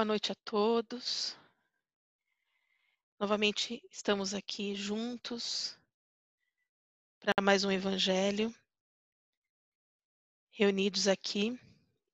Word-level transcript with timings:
Boa 0.00 0.06
noite 0.06 0.32
a 0.32 0.34
todos. 0.46 1.36
Novamente 3.18 3.82
estamos 3.90 4.32
aqui 4.32 4.74
juntos 4.74 5.78
para 7.18 7.34
mais 7.42 7.64
um 7.64 7.70
Evangelho, 7.70 8.50
reunidos 10.52 11.06
aqui 11.06 11.60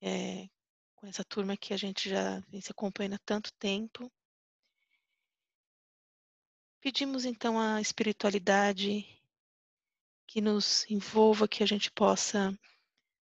é, 0.00 0.48
com 0.96 1.06
essa 1.06 1.22
turma 1.22 1.56
que 1.56 1.72
a 1.72 1.76
gente 1.76 2.10
já 2.10 2.40
vem 2.48 2.60
se 2.60 2.72
acompanhando 2.72 3.14
há 3.14 3.20
tanto 3.24 3.52
tempo. 3.52 4.10
Pedimos 6.80 7.24
então 7.24 7.56
a 7.56 7.80
espiritualidade 7.80 9.06
que 10.26 10.40
nos 10.40 10.84
envolva, 10.90 11.46
que 11.46 11.62
a 11.62 11.66
gente 11.66 11.92
possa 11.92 12.52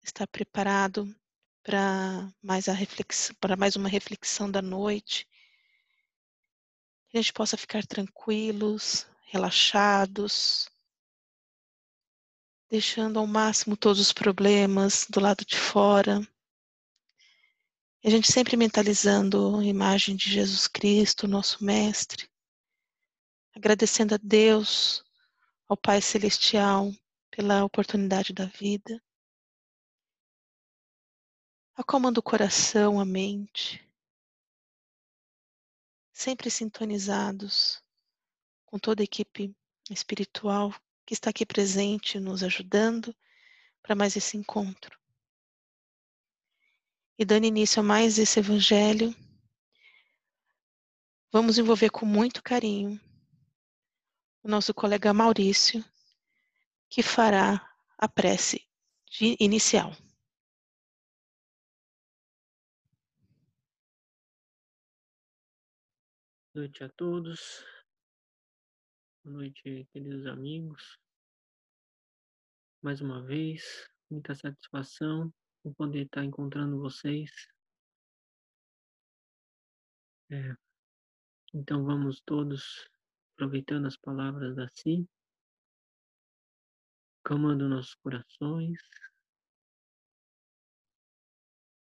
estar 0.02 0.26
preparado 0.26 1.08
para 1.62 2.32
mais 2.42 2.68
a 2.68 2.72
reflexão, 2.72 3.34
para 3.40 3.56
mais 3.56 3.76
uma 3.76 3.88
reflexão 3.88 4.50
da 4.50 4.60
noite. 4.60 5.28
Que 7.08 7.18
a 7.18 7.20
gente 7.22 7.32
possa 7.32 7.56
ficar 7.56 7.86
tranquilos, 7.86 9.06
relaxados, 9.26 10.68
deixando 12.70 13.18
ao 13.18 13.26
máximo 13.26 13.76
todos 13.76 14.00
os 14.00 14.12
problemas 14.12 15.06
do 15.08 15.20
lado 15.20 15.44
de 15.44 15.56
fora. 15.56 16.26
E 18.02 18.08
a 18.08 18.10
gente 18.10 18.32
sempre 18.32 18.56
mentalizando 18.56 19.58
a 19.58 19.64
imagem 19.64 20.16
de 20.16 20.30
Jesus 20.30 20.66
Cristo, 20.66 21.28
nosso 21.28 21.62
Mestre, 21.62 22.28
agradecendo 23.54 24.14
a 24.14 24.18
Deus, 24.20 25.04
ao 25.68 25.76
Pai 25.76 26.00
Celestial, 26.00 26.90
pela 27.30 27.64
oportunidade 27.64 28.32
da 28.32 28.46
vida. 28.46 29.00
Acalmando 31.74 32.20
o 32.20 32.22
coração, 32.22 33.00
a 33.00 33.04
mente, 33.04 33.82
sempre 36.12 36.50
sintonizados 36.50 37.82
com 38.66 38.78
toda 38.78 39.02
a 39.02 39.04
equipe 39.04 39.56
espiritual 39.90 40.74
que 41.06 41.14
está 41.14 41.30
aqui 41.30 41.46
presente, 41.46 42.20
nos 42.20 42.42
ajudando 42.42 43.16
para 43.82 43.94
mais 43.94 44.16
esse 44.16 44.36
encontro. 44.36 44.98
E 47.18 47.24
dando 47.24 47.46
início 47.46 47.80
a 47.80 47.82
mais 47.82 48.18
esse 48.18 48.38
evangelho, 48.38 49.14
vamos 51.30 51.56
envolver 51.56 51.88
com 51.88 52.04
muito 52.04 52.42
carinho 52.42 53.00
o 54.42 54.48
nosso 54.48 54.74
colega 54.74 55.14
Maurício, 55.14 55.82
que 56.90 57.02
fará 57.02 57.66
a 57.96 58.06
prece 58.06 58.66
inicial. 59.40 59.96
Boa 66.54 66.66
noite 66.66 66.84
a 66.84 66.88
todos. 66.90 67.64
Boa 69.24 69.38
noite, 69.38 69.88
queridos 69.90 70.26
amigos. 70.26 70.98
Mais 72.82 73.00
uma 73.00 73.22
vez, 73.24 73.88
muita 74.10 74.34
satisfação 74.34 75.32
em 75.64 75.72
poder 75.72 76.04
estar 76.04 76.22
encontrando 76.22 76.78
vocês. 76.78 77.30
É, 80.30 80.54
então 81.54 81.86
vamos 81.86 82.20
todos 82.20 82.86
aproveitando 83.32 83.86
as 83.86 83.96
palavras 83.96 84.54
da 84.54 84.68
Si, 84.74 85.08
calmando 87.24 87.66
nossos 87.66 87.94
corações, 87.94 88.78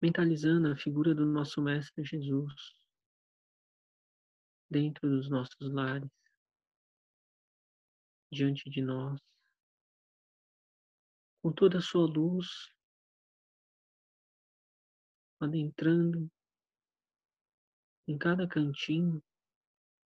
mentalizando 0.01 0.67
a 0.67 0.75
figura 0.75 1.15
do 1.15 1.25
nosso 1.25 1.61
Mestre 1.61 2.03
Jesus 2.03 2.78
dentro 4.69 5.09
dos 5.09 5.29
nossos 5.29 5.71
lares, 5.73 6.09
diante 8.31 8.69
de 8.69 8.81
nós, 8.81 9.19
com 11.41 11.51
toda 11.51 11.79
a 11.79 11.81
sua 11.81 12.05
luz, 12.05 12.69
adentrando 15.39 16.29
em 18.07 18.17
cada 18.17 18.47
cantinho 18.47 19.23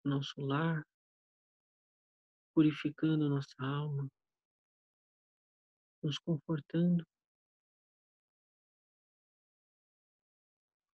do 0.02 0.10
nosso 0.10 0.40
lar, 0.40 0.82
purificando 2.54 3.28
nossa 3.28 3.54
alma, 3.60 4.08
nos 6.02 6.18
confortando, 6.18 7.06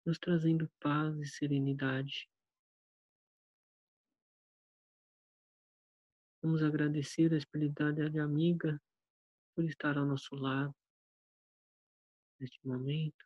nos 0.05 0.17
trazendo 0.17 0.67
paz 0.79 1.15
e 1.19 1.25
serenidade. 1.27 2.27
Vamos 6.43 6.63
agradecer 6.63 7.31
a 7.33 7.37
espiritualidade 7.37 8.19
amiga 8.19 8.81
por 9.55 9.63
estar 9.63 9.95
ao 9.95 10.07
nosso 10.07 10.33
lado 10.33 10.73
neste 12.39 12.59
momento. 12.65 13.23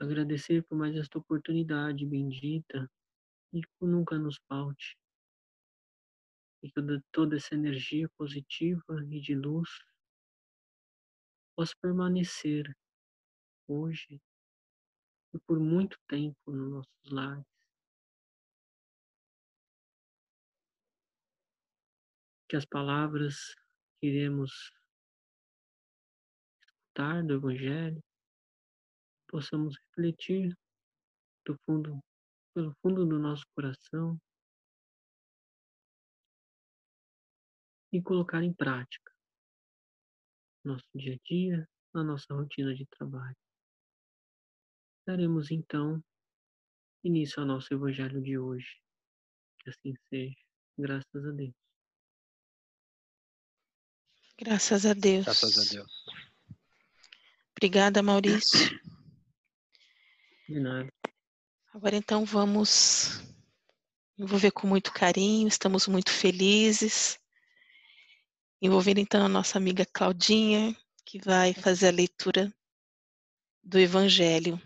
Agradecer 0.00 0.64
por 0.64 0.78
mais 0.78 0.96
esta 0.96 1.18
oportunidade 1.18 2.06
bendita 2.06 2.90
e 3.52 3.60
que 3.60 3.84
nunca 3.84 4.18
nos 4.18 4.38
falte. 4.48 4.96
E 6.62 6.70
que 6.70 6.80
toda 7.12 7.36
essa 7.36 7.54
energia 7.54 8.08
positiva 8.16 9.04
e 9.10 9.20
de 9.20 9.34
luz 9.34 9.68
possa 11.54 11.74
permanecer 11.82 12.74
hoje 13.68 14.18
e 15.34 15.38
por 15.46 15.60
muito 15.60 15.98
tempo 16.08 16.50
nos 16.50 16.70
nossos 16.70 17.10
lares. 17.10 17.53
Que 22.48 22.56
as 22.56 22.64
palavras 22.64 23.54
que 23.98 24.08
iremos 24.08 24.72
escutar 26.94 27.22
do 27.24 27.34
Evangelho 27.34 28.02
possamos 29.28 29.76
refletir 29.78 30.56
do 31.44 31.56
fundo 31.64 31.98
pelo 32.54 32.72
fundo 32.80 33.04
do 33.04 33.18
nosso 33.18 33.44
coração 33.54 34.16
e 37.92 38.00
colocar 38.00 38.42
em 38.42 38.52
prática 38.52 39.12
no 40.64 40.72
nosso 40.72 40.86
dia 40.94 41.14
a 41.14 41.18
dia, 41.24 41.68
na 41.92 42.02
nossa 42.02 42.32
rotina 42.32 42.74
de 42.74 42.86
trabalho. 42.86 43.36
Daremos 45.06 45.50
então 45.50 46.02
início 47.04 47.40
ao 47.40 47.46
nosso 47.46 47.72
Evangelho 47.74 48.22
de 48.22 48.38
hoje. 48.38 48.80
Que 49.60 49.70
assim 49.70 49.94
seja, 50.08 50.36
graças 50.78 51.26
a 51.26 51.30
Deus. 51.32 51.63
Graças 54.38 54.84
a 54.84 54.92
Deus. 54.92 55.24
Graças 55.24 55.58
a 55.58 55.72
Deus. 55.72 55.90
Obrigada, 57.52 58.02
Maurício. 58.02 58.58
De 60.48 60.60
nada. 60.60 60.88
Agora 61.72 61.96
então 61.96 62.24
vamos 62.24 63.20
envolver 64.18 64.50
com 64.50 64.66
muito 64.66 64.92
carinho, 64.92 65.48
estamos 65.48 65.88
muito 65.88 66.10
felizes. 66.10 67.18
Envolver 68.60 68.98
então 68.98 69.24
a 69.24 69.28
nossa 69.28 69.58
amiga 69.58 69.84
Claudinha, 69.84 70.76
que 71.04 71.18
vai 71.18 71.52
fazer 71.52 71.88
a 71.88 71.92
leitura 71.92 72.52
do 73.62 73.78
Evangelho 73.78 74.60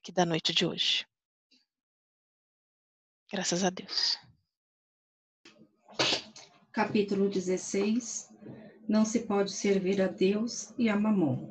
aqui 0.00 0.12
da 0.12 0.24
noite 0.24 0.52
de 0.52 0.66
hoje. 0.66 1.06
Graças 3.30 3.62
a 3.62 3.70
Deus. 3.70 4.18
Capítulo 6.82 7.28
16. 7.28 8.30
Não 8.88 9.04
se 9.04 9.20
pode 9.26 9.52
servir 9.52 10.00
a 10.00 10.06
Deus 10.06 10.72
e 10.78 10.88
a 10.88 10.98
Mamon. 10.98 11.50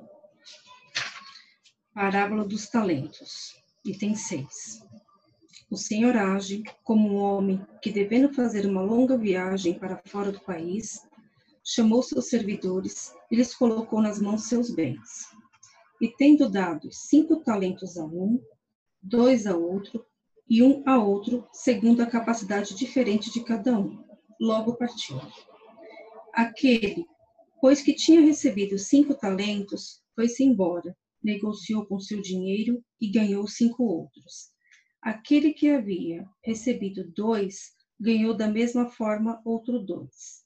Parábola 1.93 2.43
dos 2.43 2.67
talentos. 2.67 3.53
Item 3.85 4.15
6. 4.15 4.79
O 5.69 5.77
Senhor 5.77 6.17
age 6.17 6.63
como 6.83 7.09
um 7.09 7.17
homem 7.17 7.63
que, 7.79 7.91
devendo 7.91 8.33
fazer 8.33 8.65
uma 8.65 8.81
longa 8.81 9.15
viagem 9.15 9.77
para 9.77 10.01
fora 10.03 10.31
do 10.31 10.41
país, 10.41 10.99
chamou 11.63 12.01
seus 12.01 12.27
servidores 12.27 13.13
e 13.29 13.35
lhes 13.35 13.53
colocou 13.53 14.01
nas 14.01 14.19
mãos 14.19 14.49
seus 14.49 14.73
bens. 14.73 15.27
E 16.01 16.07
tendo 16.07 16.49
dado 16.49 16.91
cinco 16.91 17.43
talentos 17.43 17.99
a 17.99 18.03
um, 18.03 18.41
dois 18.99 19.45
a 19.45 19.55
outro 19.55 20.03
e 20.49 20.63
um 20.63 20.81
a 20.87 20.97
outro, 20.97 21.47
segundo 21.53 22.01
a 22.01 22.07
capacidade 22.07 22.73
diferente 22.73 23.31
de 23.31 23.43
cada 23.43 23.77
um, 23.77 24.08
logo 24.39 24.75
partiu. 24.75 25.19
Aquele, 26.33 27.05
pois 27.59 27.81
que 27.81 27.93
tinha 27.93 28.21
recebido 28.21 28.77
cinco 28.77 29.13
talentos, 29.13 30.01
foi-se 30.15 30.43
embora 30.43 30.95
negociou 31.23 31.85
com 31.85 31.99
seu 31.99 32.21
dinheiro 32.21 32.83
e 32.99 33.09
ganhou 33.09 33.45
cinco 33.47 33.83
outros. 33.83 34.51
Aquele 35.01 35.53
que 35.53 35.69
havia 35.69 36.27
recebido 36.43 37.09
dois 37.11 37.73
ganhou 37.99 38.33
da 38.33 38.47
mesma 38.47 38.89
forma 38.89 39.41
outro 39.43 39.79
dois. 39.79 40.45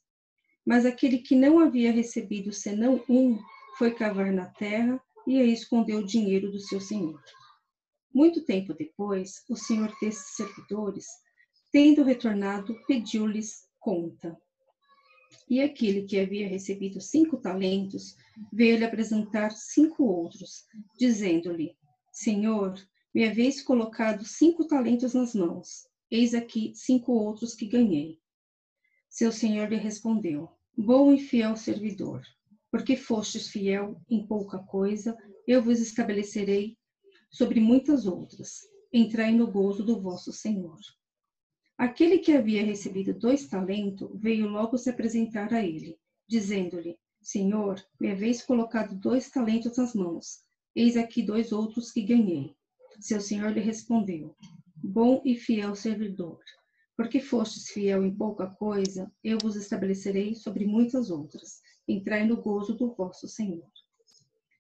Mas 0.66 0.86
aquele 0.86 1.19
que 1.19 1.36
não 1.36 1.60
havia 1.60 1.92
recebido 1.92 2.51
senão 2.51 3.04
um 3.07 3.38
foi 3.78 3.94
cavar 3.94 4.31
na 4.31 4.45
terra 4.45 5.00
e 5.28 5.40
aí 5.40 5.51
escondeu 5.51 6.00
o 6.00 6.06
dinheiro 6.06 6.51
do 6.51 6.60
seu 6.60 6.80
senhor. 6.80 7.22
Muito 8.13 8.45
tempo 8.45 8.74
depois, 8.74 9.44
o 9.50 9.56
senhor 9.56 9.92
desses 10.00 10.36
servidores, 10.36 11.07
tendo 11.72 12.04
retornado, 12.04 12.75
pediu-lhes 12.88 13.63
conta. 13.83 14.35
E 15.50 15.62
aquele 15.62 16.03
que 16.03 16.18
havia 16.18 16.47
recebido 16.47 17.01
cinco 17.01 17.38
talentos 17.38 18.15
veio-lhe 18.51 18.85
apresentar 18.85 19.51
cinco 19.51 20.06
outros, 20.06 20.65
dizendo-lhe: 20.97 21.75
Senhor, 22.12 22.74
me 23.13 23.25
haveis 23.25 23.62
colocado 23.62 24.24
cinco 24.24 24.65
talentos 24.65 25.13
nas 25.13 25.35
mãos, 25.35 25.85
eis 26.09 26.33
aqui 26.33 26.71
cinco 26.74 27.12
outros 27.12 27.53
que 27.53 27.68
ganhei. 27.68 28.19
Seu 29.09 29.31
senhor 29.31 29.69
lhe 29.69 29.75
respondeu: 29.75 30.50
Bom 30.77 31.13
e 31.13 31.19
fiel 31.19 31.56
servidor, 31.57 32.21
porque 32.71 32.95
fostes 32.95 33.50
fiel 33.50 34.01
em 34.09 34.25
pouca 34.25 34.59
coisa, 34.59 35.15
eu 35.45 35.62
vos 35.62 35.80
estabelecerei 35.80 36.77
sobre 37.30 37.59
muitas 37.59 38.06
outras. 38.06 38.62
Entrai 38.94 39.33
no 39.33 39.51
gozo 39.51 39.83
do 39.83 40.00
vosso 40.00 40.31
senhor. 40.31 40.80
Aquele 41.78 42.20
que 42.20 42.34
havia 42.34 42.64
recebido 42.64 43.14
dois 43.14 43.48
talentos 43.48 44.10
veio 44.20 44.48
logo 44.48 44.78
se 44.78 44.90
apresentar 44.90 45.54
a 45.54 45.64
ele, 45.64 45.98
dizendo-lhe: 46.28 46.98
Senhor, 47.22 47.84
me 48.00 48.12
haveis 48.12 48.44
colocado 48.44 48.96
dois 48.96 49.30
talentos 49.30 49.78
nas 49.78 49.94
mãos, 49.94 50.44
eis 50.75 50.96
aqui 50.96 51.24
dois 51.24 51.52
outros 51.52 51.92
que 51.92 52.02
ganhei. 52.02 52.56
Seu 53.00 53.20
senhor 53.20 53.52
lhe 53.52 53.60
respondeu: 53.60 54.36
Bom 54.75 55.22
e 55.25 55.36
fiel 55.36 55.75
servidor, 55.75 56.40
porque 56.96 57.20
fostes 57.20 57.70
fiel 57.70 58.06
em 58.06 58.16
pouca 58.16 58.48
coisa, 58.48 59.12
eu 59.24 59.38
vos 59.40 59.56
estabelecerei 59.56 60.36
sobre 60.36 60.66
muitas 60.66 61.10
outras. 61.10 61.60
Entrai 61.88 62.26
no 62.26 62.42
gozo 62.42 62.76
do 62.76 62.94
vosso 62.94 63.28
Senhor. 63.28 63.72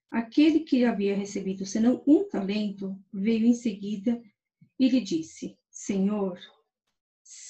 Aquele 0.09 0.61
que 0.61 0.83
havia 0.83 1.15
recebido 1.15 1.65
senão 1.65 2.03
um 2.07 2.27
talento, 2.27 2.97
veio 3.11 3.45
em 3.45 3.53
seguida 3.53 4.21
e 4.79 4.89
lhe 4.89 5.01
disse: 5.01 5.57
Senhor, 5.69 6.39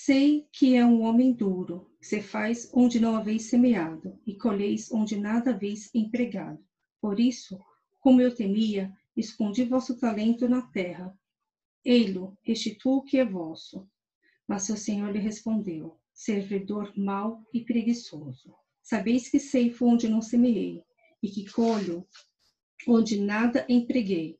sei 0.05 0.45
que 0.51 0.75
é 0.75 0.85
um 0.85 1.03
homem 1.03 1.31
duro, 1.31 1.89
se 2.01 2.21
faz 2.21 2.69
onde 2.73 3.00
não 3.00 3.15
haveis 3.15 3.44
semeado, 3.44 4.19
e 4.27 4.35
colheis 4.35 4.91
onde 4.91 5.15
nada 5.15 5.51
haveis 5.51 5.89
empregado. 5.95 6.61
Por 7.00 7.21
isso, 7.21 7.57
como 8.01 8.19
eu 8.19 8.35
temia, 8.35 8.91
escondi 9.15 9.63
vosso 9.63 9.97
talento 9.97 10.50
na 10.50 10.61
terra. 10.61 11.17
Ei-lo, 11.85 12.38
restituo 12.44 12.97
o 12.97 13.01
que 13.01 13.17
é 13.17 13.23
vosso. 13.23 13.88
Mas 14.45 14.63
seu 14.63 14.75
senhor 14.75 15.09
lhe 15.09 15.19
respondeu: 15.19 15.97
Servidor 16.13 16.91
mau 16.97 17.41
e 17.53 17.61
preguiçoso. 17.61 18.53
Sabeis 18.81 19.29
que 19.29 19.39
ceifo 19.39 19.85
onde 19.85 20.09
não 20.09 20.21
semeei, 20.21 20.83
e 21.21 21.29
que 21.29 21.49
colho 21.49 22.06
onde 22.85 23.21
nada 23.21 23.65
empreguei. 23.69 24.38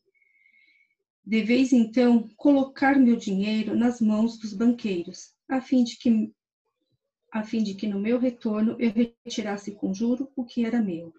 Deveis 1.26 1.72
então 1.72 2.28
colocar 2.36 3.00
meu 3.00 3.16
dinheiro 3.16 3.78
nas 3.78 4.02
mãos 4.02 4.38
dos 4.38 4.54
banqueiros, 4.54 5.32
a 5.54 5.62
fim 5.62 5.84
de 5.84 5.98
que 5.98 6.34
a 7.32 7.44
fim 7.44 7.64
de 7.64 7.74
que 7.74 7.88
no 7.88 8.00
meu 8.00 8.20
retorno 8.20 8.76
eu 8.80 8.92
retirasse 8.92 9.72
com 9.74 9.94
juro 9.94 10.32
o 10.36 10.46
que 10.46 10.64
era 10.66 10.82
meu. 10.82 11.12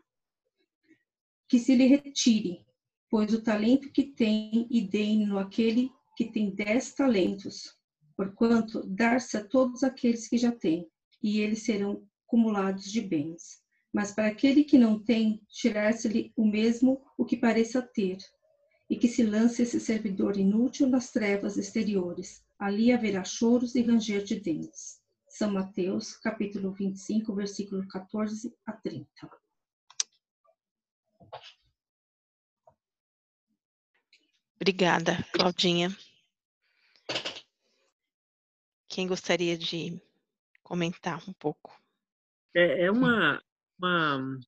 Que 1.48 1.58
se 1.58 1.74
lhe 1.74 1.86
retire, 1.86 2.64
pois 3.10 3.34
o 3.34 3.42
talento 3.42 3.90
que 3.90 4.04
tem 4.04 4.68
e 4.70 4.80
dei-no 4.80 5.38
aquele 5.38 5.90
que 6.16 6.24
tem 6.24 6.54
dez 6.54 6.94
talentos, 6.94 7.76
porquanto 8.16 8.86
dar-se 8.86 9.36
a 9.36 9.44
todos 9.44 9.82
aqueles 9.82 10.28
que 10.28 10.38
já 10.38 10.52
têm, 10.52 10.88
e 11.20 11.40
eles 11.40 11.64
serão 11.64 12.06
acumulados 12.24 12.84
de 12.84 13.00
bens. 13.00 13.60
Mas 13.92 14.12
para 14.12 14.28
aquele 14.28 14.62
que 14.62 14.78
não 14.78 15.02
tem, 15.02 15.40
tirar-se-lhe 15.48 16.32
o 16.36 16.46
mesmo 16.46 17.02
o 17.18 17.24
que 17.24 17.36
pareça 17.36 17.82
ter, 17.82 18.18
e 18.88 18.96
que 18.96 19.08
se 19.08 19.24
lance 19.24 19.62
esse 19.62 19.80
servidor 19.80 20.36
inútil 20.36 20.88
nas 20.88 21.10
trevas 21.10 21.56
exteriores. 21.56 22.43
Ali 22.58 22.92
haverá 22.92 23.24
choros 23.24 23.74
e 23.74 23.82
ranger 23.82 24.22
de 24.24 24.40
dentes. 24.40 25.02
São 25.28 25.52
Mateus, 25.52 26.16
capítulo 26.16 26.72
25, 26.72 27.34
versículo 27.34 27.86
14 27.88 28.54
a 28.64 28.72
30. 28.72 29.08
Obrigada, 34.56 35.22
Claudinha. 35.32 35.88
Quem 38.88 39.08
gostaria 39.08 39.58
de 39.58 40.00
comentar 40.62 41.20
um 41.28 41.32
pouco? 41.32 41.76
É, 42.54 42.84
é 42.84 42.90
uma, 42.90 43.42
uma, 43.76 44.38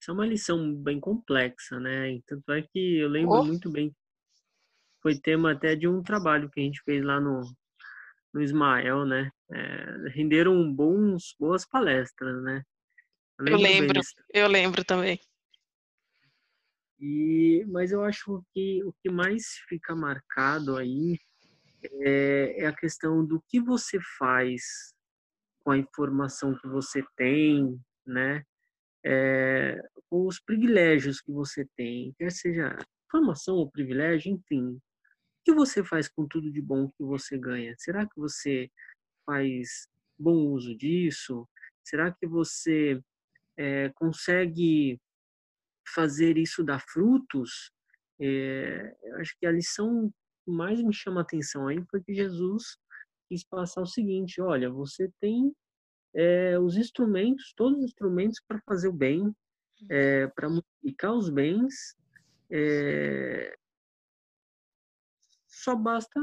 isso 0.00 0.10
é 0.10 0.12
uma 0.14 0.26
lição 0.26 0.74
bem 0.74 0.98
complexa, 0.98 1.78
né? 1.78 2.20
Tanto 2.26 2.50
é 2.50 2.62
que 2.62 2.98
eu 2.98 3.08
lembro 3.08 3.36
oh. 3.36 3.44
muito 3.44 3.70
bem, 3.70 3.94
foi 5.02 5.18
tema 5.18 5.52
até 5.52 5.74
de 5.74 5.88
um 5.88 6.02
trabalho 6.02 6.48
que 6.48 6.60
a 6.60 6.62
gente 6.62 6.80
fez 6.84 7.04
lá 7.04 7.20
no, 7.20 7.42
no 8.32 8.40
Ismael, 8.40 9.04
né? 9.04 9.30
É, 9.50 10.08
renderam 10.10 10.72
bons, 10.72 11.34
boas 11.38 11.66
palestras, 11.66 12.42
né? 12.42 12.62
Eu 13.38 13.44
lembro, 13.44 13.66
eu 13.66 13.80
lembro, 13.80 14.00
eu 14.32 14.48
lembro 14.48 14.84
também. 14.84 15.20
E, 17.00 17.64
mas 17.66 17.90
eu 17.90 18.04
acho 18.04 18.44
que 18.54 18.82
o 18.84 18.92
que 19.02 19.10
mais 19.10 19.56
fica 19.68 19.94
marcado 19.94 20.76
aí 20.76 21.18
é, 21.82 22.62
é 22.62 22.66
a 22.66 22.72
questão 22.72 23.26
do 23.26 23.42
que 23.48 23.60
você 23.60 23.98
faz 24.16 24.94
com 25.64 25.72
a 25.72 25.78
informação 25.78 26.56
que 26.56 26.68
você 26.68 27.04
tem, 27.16 27.76
né? 28.06 28.44
É, 29.04 29.76
com 30.08 30.28
os 30.28 30.38
privilégios 30.38 31.20
que 31.20 31.32
você 31.32 31.66
tem, 31.76 32.14
quer 32.16 32.30
seja 32.30 32.76
informação 33.06 33.56
ou 33.56 33.70
privilégio, 33.70 34.32
enfim. 34.32 34.78
O 35.42 35.44
que 35.44 35.52
você 35.52 35.82
faz 35.82 36.08
com 36.08 36.24
tudo 36.24 36.52
de 36.52 36.62
bom 36.62 36.88
que 36.88 37.02
você 37.02 37.36
ganha? 37.36 37.74
Será 37.76 38.06
que 38.06 38.16
você 38.16 38.70
faz 39.26 39.88
bom 40.16 40.46
uso 40.46 40.72
disso? 40.76 41.48
Será 41.82 42.12
que 42.12 42.28
você 42.28 43.02
é, 43.56 43.88
consegue 43.96 45.00
fazer 45.88 46.38
isso 46.38 46.62
dar 46.62 46.78
frutos? 46.78 47.72
É, 48.20 48.96
eu 49.02 49.16
acho 49.16 49.36
que 49.36 49.44
a 49.44 49.50
lição 49.50 50.14
mais 50.46 50.80
me 50.80 50.94
chama 50.94 51.22
a 51.22 51.24
atenção 51.24 51.66
aí 51.66 51.82
foi 51.90 52.00
que 52.00 52.14
Jesus 52.14 52.78
quis 53.28 53.42
passar 53.42 53.82
o 53.82 53.86
seguinte: 53.86 54.40
olha, 54.40 54.70
você 54.70 55.10
tem 55.20 55.52
é, 56.14 56.56
os 56.56 56.76
instrumentos, 56.76 57.52
todos 57.56 57.78
os 57.78 57.84
instrumentos 57.86 58.40
para 58.46 58.60
fazer 58.64 58.86
o 58.86 58.92
bem, 58.92 59.34
é, 59.90 60.28
para 60.28 60.48
multiplicar 60.48 61.12
os 61.14 61.28
bens, 61.30 61.96
é, 62.48 63.58
só 65.62 65.76
basta 65.76 66.20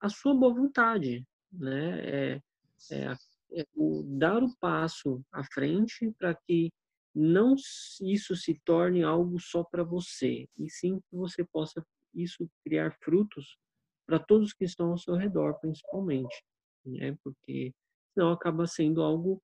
a 0.00 0.08
sua 0.08 0.34
boa 0.34 0.54
vontade, 0.54 1.26
né? 1.52 2.00
É, 2.00 2.42
é, 2.90 3.16
é 3.52 3.66
o, 3.74 4.02
dar 4.06 4.42
o 4.42 4.56
passo 4.56 5.22
à 5.30 5.44
frente 5.44 6.10
para 6.18 6.34
que 6.34 6.70
não 7.14 7.54
isso 8.02 8.36
se 8.36 8.60
torne 8.64 9.02
algo 9.02 9.38
só 9.40 9.64
para 9.64 9.82
você, 9.82 10.48
e 10.56 10.70
sim 10.70 11.00
que 11.10 11.16
você 11.16 11.44
possa 11.44 11.84
isso 12.14 12.48
criar 12.64 12.96
frutos 13.02 13.58
para 14.06 14.18
todos 14.18 14.52
que 14.52 14.64
estão 14.64 14.92
ao 14.92 14.98
seu 14.98 15.14
redor, 15.14 15.58
principalmente, 15.60 16.42
né? 16.84 17.16
Porque 17.22 17.72
senão 18.14 18.32
acaba 18.32 18.66
sendo 18.66 19.02
algo 19.02 19.42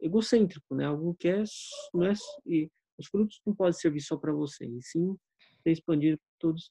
egocêntrico, 0.00 0.74
né? 0.74 0.86
Algo 0.86 1.14
que 1.14 1.28
é, 1.28 1.44
não 1.92 2.04
é 2.04 2.12
e 2.46 2.70
os 2.98 3.06
frutos 3.08 3.40
não 3.46 3.54
podem 3.54 3.72
servir 3.72 4.00
só 4.00 4.16
para 4.16 4.32
você, 4.32 4.66
e 4.66 4.82
sim 4.82 5.16
ser 5.62 5.72
expandido 5.72 6.18
para 6.18 6.38
todos, 6.38 6.70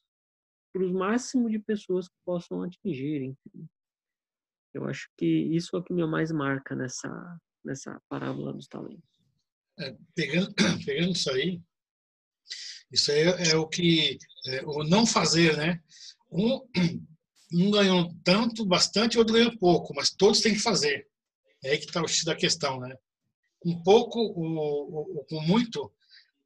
para 0.72 0.84
o 0.84 0.92
máximo 0.92 1.50
de 1.50 1.58
pessoas 1.58 2.08
que 2.08 2.14
possam 2.24 2.62
atingir. 2.62 3.22
Enfim. 3.22 3.68
Eu 4.72 4.84
acho 4.86 5.08
que 5.16 5.26
isso 5.26 5.76
é 5.76 5.78
o 5.78 5.82
que 5.82 5.92
me 5.92 6.06
mais 6.06 6.30
marca 6.30 6.74
nessa 6.74 7.40
nessa 7.64 8.00
parábola 8.08 8.52
dos 8.52 8.66
talentos. 8.66 9.08
É, 9.78 9.96
pegando, 10.14 10.52
pegando 10.84 11.12
isso 11.12 11.30
aí, 11.30 11.60
isso 12.90 13.10
aí 13.12 13.18
é, 13.20 13.50
é 13.50 13.56
o 13.56 13.68
que 13.68 14.18
é, 14.46 14.62
o 14.64 14.82
não 14.84 15.06
fazer, 15.06 15.56
né? 15.56 15.80
Um, 16.30 16.60
um 17.52 17.70
ganhou 17.70 18.14
tanto, 18.24 18.64
bastante, 18.64 19.18
outro 19.18 19.34
ganhou 19.34 19.56
pouco, 19.58 19.94
mas 19.94 20.10
todos 20.10 20.40
têm 20.40 20.54
que 20.54 20.60
fazer. 20.60 21.08
É 21.62 21.70
aí 21.70 21.78
que 21.78 21.84
está 21.84 22.02
o 22.02 22.08
X 22.08 22.24
da 22.24 22.34
questão, 22.34 22.80
né? 22.80 22.96
Um 23.64 23.82
pouco, 23.82 24.18
o, 24.18 25.20
o, 25.20 25.24
com 25.26 25.40
muito, 25.42 25.92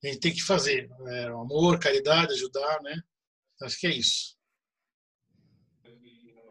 a 0.03 0.09
gente 0.09 0.21
tem 0.21 0.33
que 0.33 0.43
fazer. 0.43 0.91
É, 1.07 1.27
amor, 1.27 1.79
caridade, 1.79 2.33
ajudar, 2.33 2.83
né? 2.83 3.01
Acho 3.63 3.79
que 3.79 3.87
é 3.87 3.91
isso. 3.91 4.37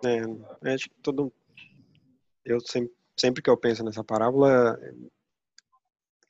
É, 0.05 0.74
acho 0.74 0.89
que 0.89 0.95
todo. 1.01 1.33
Eu 2.43 2.60
sempre, 2.60 2.93
sempre 3.17 3.41
que 3.41 3.50
eu 3.50 3.57
penso 3.57 3.83
nessa 3.83 4.03
parábola, 4.03 4.77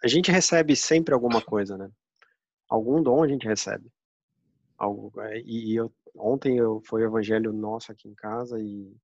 a 0.03 0.07
gente 0.07 0.31
recebe 0.31 0.75
sempre 0.75 1.13
alguma 1.13 1.41
coisa, 1.41 1.77
né? 1.77 1.89
Algum 2.69 3.01
dom 3.01 3.23
a 3.23 3.27
gente 3.27 3.47
recebe. 3.47 3.91
Algo, 4.77 5.11
é, 5.21 5.39
e 5.41 5.75
eu, 5.75 5.93
ontem 6.15 6.57
eu, 6.57 6.81
foi 6.85 7.03
o 7.03 7.07
evangelho 7.07 7.53
nosso 7.53 7.91
aqui 7.91 8.07
em 8.07 8.13
casa 8.13 8.59
e 8.59 8.95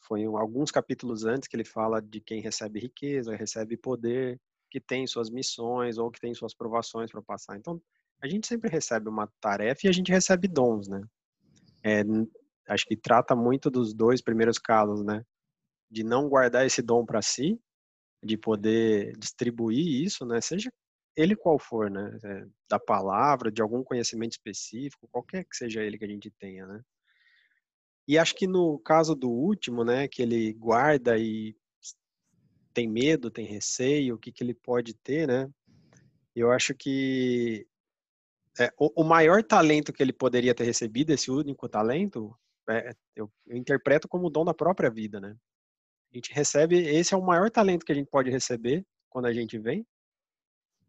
foi 0.00 0.24
alguns 0.24 0.70
capítulos 0.70 1.24
antes 1.24 1.48
que 1.48 1.56
ele 1.56 1.64
fala 1.64 2.00
de 2.00 2.20
quem 2.20 2.40
recebe 2.40 2.80
riqueza, 2.80 3.34
recebe 3.34 3.76
poder, 3.76 4.38
que 4.70 4.80
tem 4.80 5.06
suas 5.06 5.30
missões 5.30 5.98
ou 5.98 6.10
que 6.10 6.20
tem 6.20 6.34
suas 6.34 6.54
provações 6.54 7.10
para 7.10 7.22
passar. 7.22 7.56
Então, 7.56 7.80
a 8.24 8.28
gente 8.28 8.46
sempre 8.46 8.70
recebe 8.70 9.06
uma 9.06 9.30
tarefa 9.38 9.82
e 9.84 9.88
a 9.88 9.92
gente 9.92 10.10
recebe 10.10 10.48
dons, 10.48 10.88
né? 10.88 11.02
É, 11.84 12.02
acho 12.68 12.86
que 12.86 12.96
trata 12.96 13.36
muito 13.36 13.70
dos 13.70 13.92
dois 13.92 14.22
primeiros 14.22 14.58
casos, 14.58 15.04
né? 15.04 15.22
De 15.90 16.02
não 16.02 16.26
guardar 16.26 16.64
esse 16.64 16.80
dom 16.80 17.04
para 17.04 17.20
si, 17.20 17.60
de 18.24 18.38
poder 18.38 19.14
distribuir 19.18 20.02
isso, 20.02 20.24
né? 20.24 20.40
Seja 20.40 20.72
ele 21.14 21.36
qual 21.36 21.58
for, 21.58 21.90
né? 21.90 22.18
É, 22.24 22.46
da 22.66 22.78
palavra, 22.78 23.52
de 23.52 23.60
algum 23.60 23.84
conhecimento 23.84 24.32
específico, 24.32 25.06
qualquer 25.12 25.44
que 25.44 25.54
seja 25.54 25.82
ele 25.82 25.98
que 25.98 26.06
a 26.06 26.08
gente 26.08 26.30
tenha, 26.30 26.66
né? 26.66 26.80
E 28.08 28.16
acho 28.16 28.34
que 28.34 28.46
no 28.46 28.78
caso 28.78 29.14
do 29.14 29.30
último, 29.30 29.84
né, 29.84 30.08
que 30.08 30.22
ele 30.22 30.52
guarda 30.54 31.18
e 31.18 31.54
tem 32.72 32.88
medo, 32.88 33.30
tem 33.30 33.46
receio, 33.46 34.14
o 34.14 34.18
que, 34.18 34.32
que 34.32 34.42
ele 34.42 34.54
pode 34.54 34.94
ter, 34.94 35.28
né? 35.28 35.50
Eu 36.34 36.50
acho 36.50 36.74
que 36.74 37.66
é, 38.58 38.72
o, 38.78 39.02
o, 39.02 39.04
maior 39.04 39.42
talento 39.42 39.92
que 39.92 40.02
ele 40.02 40.12
poderia 40.12 40.54
ter 40.54 40.64
recebido, 40.64 41.10
esse 41.10 41.30
único 41.30 41.68
talento, 41.68 42.36
é, 42.68 42.94
eu, 43.14 43.30
eu, 43.46 43.56
interpreto 43.56 44.08
como 44.08 44.26
o 44.26 44.30
dom 44.30 44.44
da 44.44 44.54
própria 44.54 44.90
vida, 44.90 45.20
né? 45.20 45.36
A 46.12 46.16
gente 46.16 46.32
recebe, 46.32 46.76
esse 46.78 47.12
é 47.12 47.16
o 47.16 47.22
maior 47.22 47.50
talento 47.50 47.84
que 47.84 47.92
a 47.92 47.94
gente 47.94 48.08
pode 48.08 48.30
receber 48.30 48.86
quando 49.10 49.26
a 49.26 49.32
gente 49.32 49.58
vem, 49.58 49.84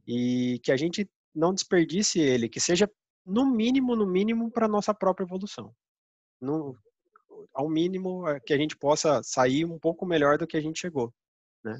e 0.07 0.59
que 0.63 0.71
a 0.71 0.77
gente 0.77 1.09
não 1.33 1.53
desperdice 1.53 2.19
ele, 2.19 2.47
que 2.47 2.59
seja 2.59 2.89
no 3.25 3.45
mínimo, 3.45 3.95
no 3.95 4.05
mínimo, 4.05 4.51
para 4.51 4.67
nossa 4.67 4.93
própria 4.93 5.25
evolução. 5.25 5.73
No, 6.39 6.77
ao 7.53 7.67
mínimo, 7.67 8.27
é, 8.27 8.39
que 8.39 8.53
a 8.53 8.57
gente 8.57 8.77
possa 8.77 9.23
sair 9.23 9.65
um 9.65 9.79
pouco 9.79 10.05
melhor 10.05 10.37
do 10.37 10.45
que 10.45 10.57
a 10.57 10.61
gente 10.61 10.79
chegou, 10.79 11.13
né? 11.63 11.79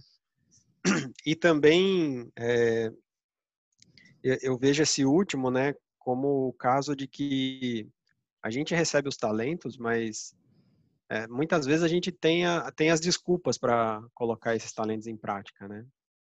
E 1.25 1.35
também 1.35 2.31
é, 2.37 2.91
eu 4.41 4.57
vejo 4.57 4.83
esse 4.83 5.05
último, 5.05 5.51
né, 5.51 5.73
como 5.99 6.47
o 6.47 6.53
caso 6.53 6.95
de 6.95 7.07
que 7.07 7.87
a 8.41 8.49
gente 8.49 8.75
recebe 8.75 9.09
os 9.09 9.17
talentos, 9.17 9.77
mas 9.77 10.35
é, 11.09 11.27
muitas 11.27 11.65
vezes 11.65 11.83
a 11.83 11.87
gente 11.87 12.11
tem, 12.11 12.45
a, 12.45 12.71
tem 12.71 12.89
as 12.89 12.99
desculpas 12.99 13.57
para 13.57 14.01
colocar 14.13 14.55
esses 14.55 14.73
talentos 14.73 15.07
em 15.07 15.17
prática, 15.17 15.67
né? 15.67 15.85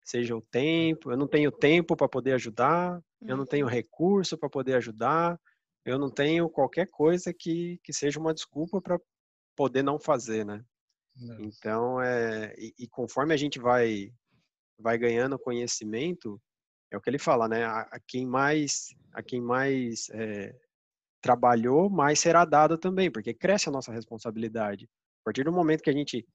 Seja 0.05 0.37
o 0.37 0.43
tempo, 0.43 1.13
eu 1.13 1.17
não 1.17 1.29
tenho 1.29 1.53
tempo 1.53 1.97
para 1.97 2.09
poder 2.09 2.33
ajudar, 2.33 3.01
eu 3.21 3.37
não 3.37 3.47
tenho 3.47 3.67
uhum. 3.67 3.73
recurso 3.73 4.37
para 4.37 4.49
poder 4.49 4.75
ajudar, 4.75 5.39
eu 5.85 5.99
não 5.99 6.11
tenho 6.11 6.49
qualquer 6.49 6.89
coisa 6.89 7.33
que, 7.33 7.79
que 7.85 7.93
seja 7.93 8.19
uma 8.19 8.35
desculpa 8.35 8.81
para 8.81 8.99
poder 9.57 9.83
não 9.83 9.99
fazer, 9.99 10.45
né? 10.45 10.65
Não. 11.17 11.41
Então, 11.41 12.01
é, 12.01 12.55
e, 12.59 12.75
e, 12.79 12.89
conforme 12.89 13.35
a 13.35 13.37
gente 13.37 13.61
vai, 13.61 14.13
vai 14.79 14.97
ganhando 14.97 15.39
conhecimento, 15.39 16.41
é 16.93 16.97
o 16.97 17.01
que 17.01 17.09
ele 17.09 17.19
fala, 17.19 17.49
né? 17.49 17.65
A, 17.65 17.81
a 17.81 18.01
quem 18.01 18.27
mais, 18.27 18.95
a 19.13 19.23
quem 19.23 19.41
mais 19.41 20.11
é, 20.11 20.55
trabalhou, 21.21 21.89
mais 21.89 22.21
será 22.21 22.45
dado 22.45 22.77
também, 22.77 23.11
porque 23.11 23.33
cresce 23.33 23.69
a 23.69 23.73
nossa 23.73 23.93
responsabilidade. 23.93 24.89
A 25.23 25.25
partir 25.25 25.45
do 25.45 25.53
momento 25.53 25.83
que 25.83 25.91
a 25.91 25.95
gente 25.95 26.27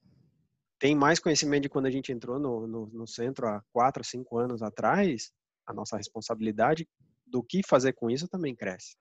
tem 0.79 0.95
mais 0.95 1.19
conhecimento 1.19 1.63
de 1.63 1.69
quando 1.69 1.85
a 1.85 1.91
gente 1.91 2.11
entrou 2.11 2.39
no, 2.39 2.67
no, 2.67 2.85
no 2.87 3.07
centro 3.07 3.47
há 3.47 3.63
quatro, 3.71 4.03
cinco 4.03 4.37
anos 4.37 4.61
atrás, 4.61 5.31
a 5.65 5.73
nossa 5.73 5.97
responsabilidade 5.97 6.87
do 7.25 7.43
que 7.43 7.61
fazer 7.63 7.93
com 7.93 8.09
isso 8.09 8.27
também 8.27 8.55
cresce. 8.55 8.95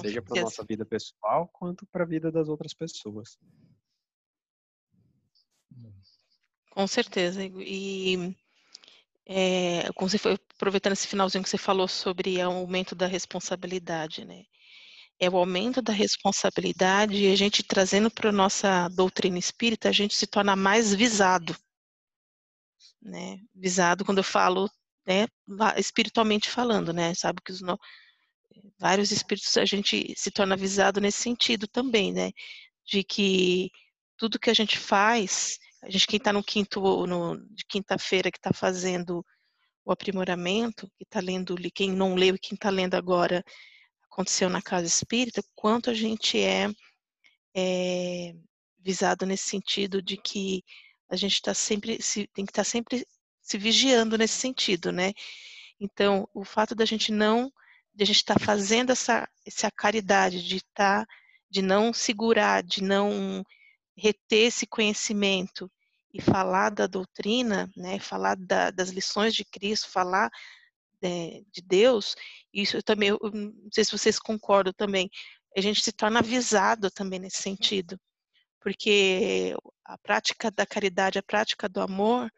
seja 0.00 0.22
para 0.22 0.42
nossa 0.42 0.64
vida 0.64 0.84
pessoal, 0.84 1.48
quanto 1.52 1.86
para 1.86 2.04
a 2.04 2.06
vida 2.06 2.30
das 2.30 2.48
outras 2.48 2.74
pessoas. 2.74 3.38
Com 6.70 6.86
certeza. 6.86 7.42
E 7.42 8.36
é, 9.32 9.92
como 9.94 10.10
você 10.10 10.18
foi 10.18 10.32
aproveitando 10.32 10.94
esse 10.94 11.06
finalzinho 11.06 11.44
que 11.44 11.48
você 11.48 11.56
falou 11.56 11.86
sobre 11.86 12.38
o 12.38 12.50
aumento 12.50 12.96
da 12.96 13.06
responsabilidade, 13.06 14.24
né? 14.24 14.42
É 15.20 15.30
o 15.30 15.36
aumento 15.36 15.80
da 15.80 15.92
responsabilidade 15.92 17.14
e 17.14 17.32
a 17.32 17.36
gente 17.36 17.62
trazendo 17.62 18.10
para 18.10 18.30
a 18.30 18.32
nossa 18.32 18.88
doutrina 18.88 19.38
espírita, 19.38 19.88
a 19.88 19.92
gente 19.92 20.16
se 20.16 20.26
torna 20.26 20.56
mais 20.56 20.92
visado, 20.92 21.56
né? 23.00 23.38
Visado 23.54 24.04
quando 24.04 24.18
eu 24.18 24.24
falo, 24.24 24.68
né, 25.06 25.28
espiritualmente 25.76 26.50
falando, 26.50 26.92
né? 26.92 27.14
Sabe 27.14 27.40
que 27.44 27.52
os 27.52 27.60
no... 27.60 27.78
vários 28.80 29.12
espíritos 29.12 29.56
a 29.56 29.64
gente 29.64 30.12
se 30.16 30.32
torna 30.32 30.56
visado 30.56 31.00
nesse 31.00 31.18
sentido 31.22 31.68
também, 31.68 32.12
né? 32.12 32.32
De 32.84 33.04
que 33.04 33.70
tudo 34.16 34.40
que 34.40 34.50
a 34.50 34.54
gente 34.54 34.76
faz 34.76 35.58
a 35.82 35.90
gente 35.90 36.06
quem 36.06 36.18
está 36.18 36.32
no 36.32 36.44
quinto, 36.44 37.06
no, 37.06 37.36
de 37.54 37.64
quinta-feira, 37.66 38.30
que 38.30 38.38
está 38.38 38.52
fazendo 38.52 39.24
o 39.84 39.92
aprimoramento, 39.92 40.86
que 40.96 41.04
está 41.04 41.20
lendo, 41.20 41.56
quem 41.74 41.92
não 41.92 42.14
leu 42.14 42.34
e 42.34 42.38
quem 42.38 42.54
está 42.54 42.70
lendo 42.70 42.94
agora, 42.94 43.44
aconteceu 44.10 44.50
na 44.50 44.60
casa 44.60 44.86
espírita, 44.86 45.42
quanto 45.54 45.88
a 45.88 45.94
gente 45.94 46.38
é, 46.38 46.68
é 47.54 48.34
visado 48.78 49.24
nesse 49.24 49.48
sentido 49.48 50.02
de 50.02 50.16
que 50.16 50.62
a 51.08 51.16
gente 51.16 51.34
está 51.34 51.54
sempre, 51.54 52.00
se, 52.02 52.28
tem 52.34 52.44
que 52.44 52.50
estar 52.50 52.64
tá 52.64 52.68
sempre 52.68 53.06
se 53.40 53.58
vigiando 53.58 54.18
nesse 54.18 54.34
sentido, 54.34 54.92
né? 54.92 55.12
Então, 55.80 56.28
o 56.34 56.44
fato 56.44 56.74
da 56.74 56.84
gente 56.84 57.10
não, 57.10 57.50
de 57.94 58.02
a 58.02 58.06
gente 58.06 58.16
estar 58.16 58.38
tá 58.38 58.44
fazendo 58.44 58.90
essa, 58.92 59.28
essa 59.46 59.70
caridade, 59.70 60.46
de 60.46 60.56
estar, 60.56 61.06
tá, 61.06 61.12
de 61.50 61.62
não 61.62 61.92
segurar, 61.92 62.62
de 62.62 62.82
não 62.82 63.42
reter 64.00 64.46
esse 64.46 64.66
conhecimento 64.66 65.70
e 66.12 66.20
falar 66.20 66.70
da 66.70 66.86
doutrina, 66.86 67.70
né, 67.76 67.98
falar 68.00 68.36
da, 68.36 68.70
das 68.70 68.90
lições 68.90 69.34
de 69.34 69.44
Cristo, 69.44 69.90
falar 69.90 70.30
é, 71.02 71.42
de 71.52 71.62
Deus, 71.62 72.16
isso 72.52 72.76
eu 72.76 72.82
também, 72.82 73.10
eu 73.10 73.18
não 73.32 73.70
sei 73.72 73.84
se 73.84 73.92
vocês 73.92 74.18
concordam 74.18 74.72
também, 74.72 75.10
a 75.56 75.60
gente 75.60 75.82
se 75.82 75.92
torna 75.92 76.20
avisado 76.20 76.90
também 76.90 77.18
nesse 77.18 77.42
sentido, 77.42 77.98
porque 78.60 79.54
a 79.84 79.96
prática 79.98 80.50
da 80.50 80.66
caridade, 80.66 81.18
a 81.18 81.22
prática 81.22 81.68
do 81.68 81.80
amor, 81.80 82.30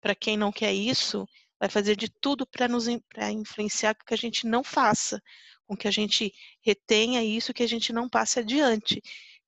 para 0.00 0.14
quem 0.14 0.36
não 0.36 0.52
quer 0.52 0.72
isso, 0.72 1.26
vai 1.58 1.68
fazer 1.68 1.96
de 1.96 2.08
tudo 2.08 2.46
para 2.46 2.68
nos 2.68 2.86
para 3.08 3.30
influenciar 3.30 3.94
que 3.94 4.14
a 4.14 4.16
gente 4.16 4.46
não 4.46 4.64
faça, 4.64 5.20
com 5.66 5.76
que 5.76 5.86
a 5.86 5.90
gente 5.90 6.32
retenha 6.62 7.22
isso, 7.22 7.54
que 7.54 7.62
a 7.62 7.68
gente 7.68 7.92
não 7.92 8.08
passe 8.08 8.40
adiante. 8.40 9.00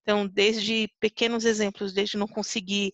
Então, 0.02 0.26
desde 0.26 0.88
pequenos 1.00 1.44
exemplos, 1.44 1.92
desde 1.92 2.16
não 2.16 2.26
conseguir 2.26 2.92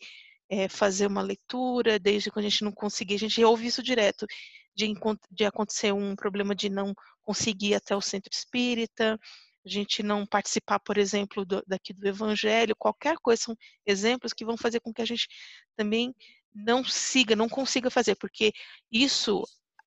é, 0.48 0.68
fazer 0.68 1.06
uma 1.06 1.22
leitura, 1.22 1.98
desde 1.98 2.30
quando 2.30 2.46
a 2.46 2.48
gente 2.48 2.64
não 2.64 2.72
conseguir, 2.72 3.14
a 3.14 3.18
gente 3.18 3.42
ouve 3.44 3.66
isso 3.66 3.82
direto, 3.82 4.26
de, 4.74 4.92
de 5.30 5.44
acontecer 5.44 5.92
um 5.92 6.14
problema 6.14 6.54
de 6.54 6.68
não 6.68 6.94
conseguir 7.22 7.68
ir 7.68 7.74
até 7.74 7.96
o 7.96 8.00
centro 8.00 8.30
espírita, 8.32 9.18
a 9.64 9.68
gente 9.68 10.02
não 10.02 10.26
participar, 10.26 10.78
por 10.80 10.96
exemplo, 10.96 11.44
do, 11.44 11.62
daqui 11.66 11.92
do 11.92 12.06
evangelho, 12.06 12.76
qualquer 12.76 13.16
coisa, 13.18 13.42
são 13.42 13.56
exemplos 13.86 14.32
que 14.32 14.44
vão 14.44 14.56
fazer 14.56 14.80
com 14.80 14.92
que 14.92 15.02
a 15.02 15.04
gente 15.04 15.28
também 15.76 16.14
não 16.54 16.84
siga, 16.84 17.36
não 17.36 17.48
consiga 17.48 17.90
fazer, 17.90 18.16
porque 18.16 18.52
isso 18.90 19.42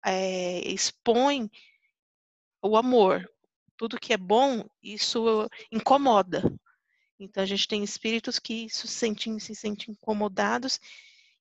é, 0.05 0.59
expõe 0.67 1.49
o 2.61 2.77
amor. 2.77 3.27
Tudo 3.77 3.99
que 3.99 4.13
é 4.13 4.17
bom, 4.17 4.63
isso 4.83 5.49
incomoda. 5.71 6.43
Então 7.23 7.43
a 7.43 7.45
gente 7.45 7.67
tem 7.67 7.83
espíritos 7.83 8.39
que 8.39 8.67
se 8.67 8.87
sentem, 8.87 9.37
se 9.37 9.53
sentem 9.53 9.91
incomodados 9.91 10.79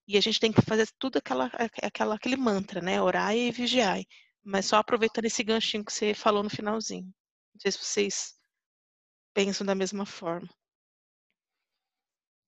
e 0.06 0.18
a 0.18 0.20
gente 0.20 0.38
tem 0.38 0.52
que 0.52 0.60
fazer 0.60 0.86
tudo 0.98 1.16
aquela, 1.16 1.50
aquela, 1.82 2.16
aquele 2.16 2.36
mantra, 2.36 2.82
né? 2.82 3.00
Orar 3.00 3.34
e 3.34 3.50
vigiar. 3.50 3.98
Mas 4.44 4.66
só 4.66 4.76
aproveitando 4.76 5.24
esse 5.24 5.42
ganchinho 5.42 5.82
que 5.84 5.92
você 5.92 6.12
falou 6.12 6.42
no 6.42 6.50
finalzinho. 6.50 7.06
Não 7.54 7.60
sei 7.60 7.72
se 7.72 7.78
vocês 7.78 8.38
pensam 9.32 9.66
da 9.66 9.74
mesma 9.74 10.04
forma. 10.04 10.48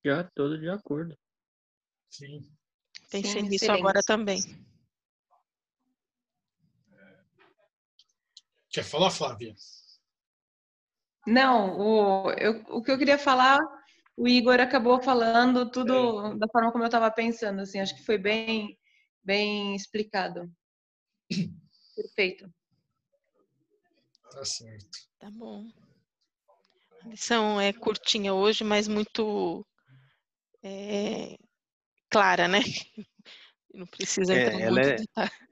Já, 0.05 0.23
todo 0.35 0.59
de 0.59 0.69
acordo. 0.69 1.17
Sim. 2.11 2.47
Pensei 3.09 3.41
Sim, 3.41 3.49
nisso 3.49 3.71
agora 3.71 4.01
também. 4.05 4.41
Quer 8.69 8.83
falar, 8.83 9.09
Flávia? 9.09 9.55
Não, 11.25 11.79
o, 11.79 12.31
eu, 12.31 12.63
o 12.69 12.81
que 12.83 12.91
eu 12.91 12.97
queria 12.97 13.17
falar, 13.17 13.59
o 14.17 14.27
Igor 14.27 14.59
acabou 14.59 15.01
falando 15.01 15.69
tudo 15.69 16.33
é. 16.33 16.37
da 16.37 16.47
forma 16.47 16.71
como 16.71 16.83
eu 16.83 16.87
estava 16.87 17.09
pensando, 17.09 17.61
assim, 17.61 17.79
acho 17.79 17.95
que 17.95 18.05
foi 18.05 18.17
bem, 18.17 18.77
bem 19.23 19.75
explicado. 19.75 20.51
Perfeito. 21.95 22.51
Tá 24.31 24.43
certo. 24.43 24.97
Tá 25.19 25.29
bom. 25.31 25.65
A 27.03 27.07
lição 27.07 27.61
é 27.61 27.71
curtinha 27.71 28.33
hoje, 28.33 28.63
mas 28.63 28.87
muito 28.87 29.65
é, 30.63 31.37
clara, 32.09 32.47
né? 32.47 32.59
Não 33.73 33.87
precisa 33.87 34.33
é, 34.33 34.61
ela 34.61 34.81
é, 34.81 34.95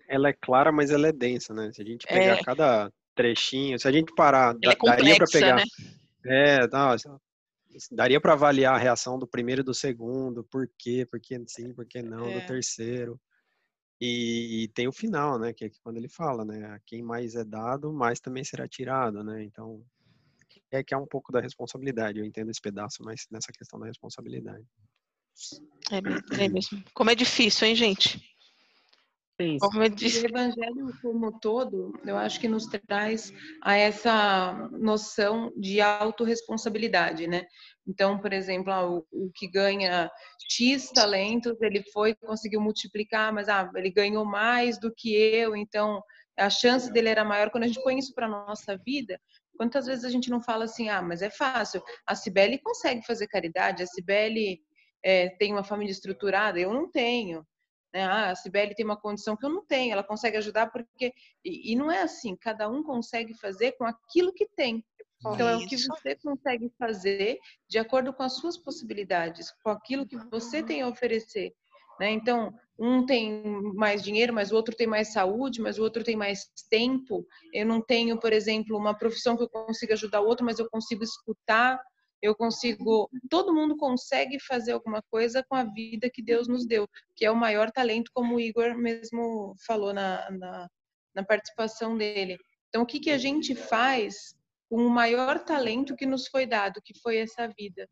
ela 0.08 0.30
é 0.30 0.34
clara, 0.34 0.72
mas 0.72 0.92
ela 0.92 1.08
é 1.08 1.12
densa, 1.12 1.54
né? 1.54 1.72
Se 1.74 1.82
a 1.82 1.86
gente 1.86 2.06
pegar 2.06 2.38
é. 2.38 2.44
cada 2.44 2.92
trechinho. 3.22 3.80
Se 3.80 3.88
a 3.88 3.92
gente 3.92 4.14
parar, 4.16 4.54
da, 4.54 4.72
é 4.72 4.76
daria 4.76 5.18
para 5.18 5.28
pegar. 5.28 5.56
Né? 5.56 5.64
É, 6.26 6.68
não, 6.68 7.20
daria 7.92 8.20
para 8.20 8.34
avaliar 8.34 8.76
a 8.76 8.78
reação 8.78 9.18
do 9.18 9.28
primeiro 9.28 9.62
e 9.62 9.64
do 9.64 9.74
segundo, 9.74 10.44
por 10.44 10.70
quê, 10.78 11.06
por 11.10 11.20
que 11.20 11.42
sim, 11.48 11.74
por 11.74 11.86
que 11.86 12.02
não, 12.02 12.26
é. 12.26 12.40
do 12.40 12.48
terceiro. 12.48 13.20
E, 14.00 14.64
e, 14.64 14.68
tem 14.70 14.88
o 14.88 14.92
final, 14.92 15.38
né? 15.38 15.54
Que 15.54 15.66
é 15.66 15.72
quando 15.84 15.98
ele 15.98 16.10
fala, 16.10 16.44
né? 16.44 16.80
Quem 16.88 17.04
mais 17.04 17.36
é 17.36 17.44
dado, 17.44 17.94
mais 17.94 18.20
também 18.20 18.44
será 18.44 18.68
tirado, 18.68 19.24
né? 19.24 19.44
Então, 19.44 19.86
é 20.72 20.84
que 20.84 20.94
é 20.94 20.98
um 20.98 21.06
pouco 21.06 21.32
da 21.32 21.40
responsabilidade. 21.40 22.18
Eu 22.18 22.26
entendo 22.26 22.50
esse 22.50 22.62
pedaço, 22.62 23.04
mas 23.04 23.28
nessa 23.30 23.52
questão 23.52 23.80
da 23.80 23.86
responsabilidade. 23.86 24.66
É, 25.92 26.44
é 26.44 26.50
mesmo. 26.50 26.84
Como 26.96 27.12
é 27.12 27.16
difícil, 27.16 27.68
hein, 27.68 27.76
gente? 27.76 28.20
Como 29.60 29.84
eu 29.84 29.90
disse. 29.90 30.26
O 30.26 30.30
evangelho 30.30 30.92
como 31.02 31.40
todo, 31.40 31.94
eu 32.06 32.18
acho 32.18 32.40
que 32.40 32.48
nos 32.48 32.66
traz 32.66 33.34
a 33.62 33.76
essa 33.76 34.70
noção 34.72 35.52
de 35.58 35.82
autorresponsabilidade, 35.82 37.28
né? 37.28 37.46
Então, 37.88 38.20
por 38.20 38.32
exemplo, 38.32 38.72
ah, 38.72 38.90
o, 38.90 39.06
o, 39.12 39.32
que 39.34 39.48
ganha 39.48 40.10
X 40.50 40.92
talentos, 40.92 41.60
ele 41.62 41.84
foi, 41.92 42.16
conseguiu 42.16 42.62
multiplicar, 42.62 43.34
mas 43.34 43.50
ah, 43.50 43.70
ele 43.76 43.92
ganhou 43.92 44.26
mais 44.26 44.80
do 44.80 44.94
que 44.94 45.14
eu, 45.14 45.56
então 45.56 46.02
a 46.38 46.50
chance 46.50 46.92
dele 46.92 47.10
era 47.10 47.26
maior. 47.26 47.50
Quando 47.50 47.64
a 47.64 47.68
gente 47.68 47.84
põe 47.84 47.98
isso 47.98 48.14
para 48.14 48.28
nossa 48.28 48.78
vida, 48.78 49.20
quantas 49.58 49.86
vezes 49.86 50.06
a 50.06 50.10
gente 50.10 50.30
não 50.30 50.42
fala 50.42 50.66
assim, 50.66 50.90
ah, 50.90 51.02
mas 51.02 51.22
é 51.22 51.30
fácil, 51.30 51.82
a 52.06 52.16
Cibele 52.16 52.60
consegue 52.60 53.06
fazer 53.06 53.28
caridade, 53.28 53.84
a 53.84 53.88
Cibele 53.88 54.60
é, 55.04 55.30
tem 55.30 55.52
uma 55.52 55.64
família 55.64 55.92
estruturada, 55.92 56.60
eu 56.60 56.74
não 56.74 56.90
tenho. 56.90 57.46
Né? 57.94 58.04
Ah, 58.04 58.32
a 58.32 58.36
Cibele 58.36 58.76
tem 58.76 58.86
uma 58.86 59.00
condição 59.00 59.36
que 59.36 59.46
eu 59.46 59.50
não 59.50 59.66
tenho, 59.66 59.92
ela 59.92 60.04
consegue 60.04 60.38
ajudar 60.38 60.72
porque. 60.72 61.14
E, 61.44 61.72
e 61.72 61.76
não 61.76 61.92
é 61.92 62.02
assim, 62.02 62.36
cada 62.36 62.70
um 62.70 62.84
consegue 62.84 63.34
fazer 63.34 63.74
com 63.74 63.86
aquilo 63.86 64.34
que 64.34 64.48
tem. 64.56 64.84
Então, 65.20 65.48
é 65.48 65.56
o 65.56 65.68
que 65.68 65.78
você 65.78 66.16
consegue 66.16 66.72
fazer 66.80 67.38
de 67.70 67.78
acordo 67.78 68.12
com 68.12 68.24
as 68.24 68.38
suas 68.38 68.58
possibilidades, 68.58 69.52
com 69.64 69.70
aquilo 69.70 70.08
que 70.08 70.18
você 70.32 70.64
tem 70.64 70.82
a 70.82 70.88
oferecer. 70.88 71.54
Né? 72.00 72.10
Então, 72.10 72.52
um 72.80 73.06
tem 73.06 73.44
mais 73.76 74.02
dinheiro, 74.02 74.34
mas 74.34 74.52
o 74.52 74.56
outro 74.56 74.76
tem 74.76 74.88
mais 74.88 75.14
saúde, 75.14 75.62
mas 75.62 75.78
o 75.78 75.84
outro 75.84 76.04
tem 76.04 76.16
mais 76.16 76.50
tempo. 76.68 77.24
Eu 77.54 77.68
não 77.68 77.80
tenho, 77.80 78.20
por 78.20 78.34
exemplo, 78.34 78.76
uma 78.76 78.98
profissão 78.98 79.38
que 79.38 79.44
eu 79.44 79.50
consiga 79.50 79.94
ajudar 79.94 80.22
o 80.22 80.26
outro, 80.26 80.44
mas 80.44 80.58
eu 80.58 80.68
consigo 80.68 81.04
escutar 81.04 81.80
eu 82.22 82.36
consigo, 82.36 83.10
todo 83.30 83.54
mundo 83.54 83.76
consegue 83.76 84.40
fazer 84.40 84.74
alguma 84.74 85.02
coisa 85.02 85.44
com 85.50 85.56
a 85.56 85.64
vida 85.64 86.10
que 86.10 86.22
Deus 86.22 86.48
nos 86.48 86.68
deu, 86.68 86.88
que 87.16 87.26
é 87.26 87.32
o 87.32 87.36
maior 87.36 87.72
talento, 87.72 88.12
como 88.14 88.36
o 88.36 88.40
Igor 88.40 88.78
mesmo 88.78 89.56
falou 89.66 89.94
na, 89.94 90.30
na, 90.30 90.70
na 91.16 91.24
participação 91.24 91.98
dele. 91.98 92.38
Então, 92.70 92.84
o 92.84 92.86
que, 92.86 93.00
que 93.00 93.10
a 93.10 93.18
gente 93.18 93.56
faz 93.56 94.36
com 94.70 94.86
o 94.86 94.90
maior 94.90 95.44
talento 95.44 95.96
que 95.96 96.06
nos 96.06 96.28
foi 96.28 96.46
dado, 96.46 96.82
que 96.84 96.98
foi 97.00 97.18
essa 97.18 97.48
vida? 97.48 97.90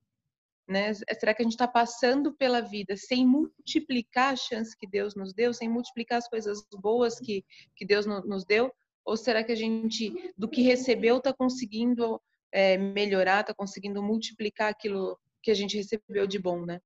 Né? 0.68 0.94
Será 0.94 1.34
que 1.34 1.42
a 1.42 1.44
gente 1.44 1.54
está 1.54 1.68
passando 1.68 2.32
pela 2.38 2.62
vida 2.62 2.96
sem 2.96 3.26
multiplicar 3.26 4.34
a 4.34 4.36
chance 4.36 4.78
que 4.78 4.88
Deus 4.88 5.16
nos 5.16 5.34
deu, 5.34 5.52
sem 5.52 5.68
multiplicar 5.68 6.20
as 6.20 6.30
coisas 6.30 6.64
boas 6.80 7.20
que, 7.20 7.44
que 7.76 7.84
Deus 7.84 8.06
no, 8.06 8.22
nos 8.22 8.46
deu? 8.46 8.72
Ou 9.04 9.18
será 9.18 9.44
que 9.44 9.52
a 9.52 9.56
gente, 9.56 10.14
do 10.38 10.48
que 10.48 10.62
recebeu, 10.62 11.18
está 11.18 11.34
conseguindo 11.34 12.22
é, 12.52 12.78
melhorar, 12.78 13.42
está 13.42 13.54
conseguindo 13.54 14.02
multiplicar 14.02 14.70
aquilo 14.70 15.20
que 15.42 15.52
a 15.52 15.54
gente 15.54 15.78
recebeu 15.78 16.28
de 16.28 16.40
bom, 16.40 16.66
né? 16.66 16.80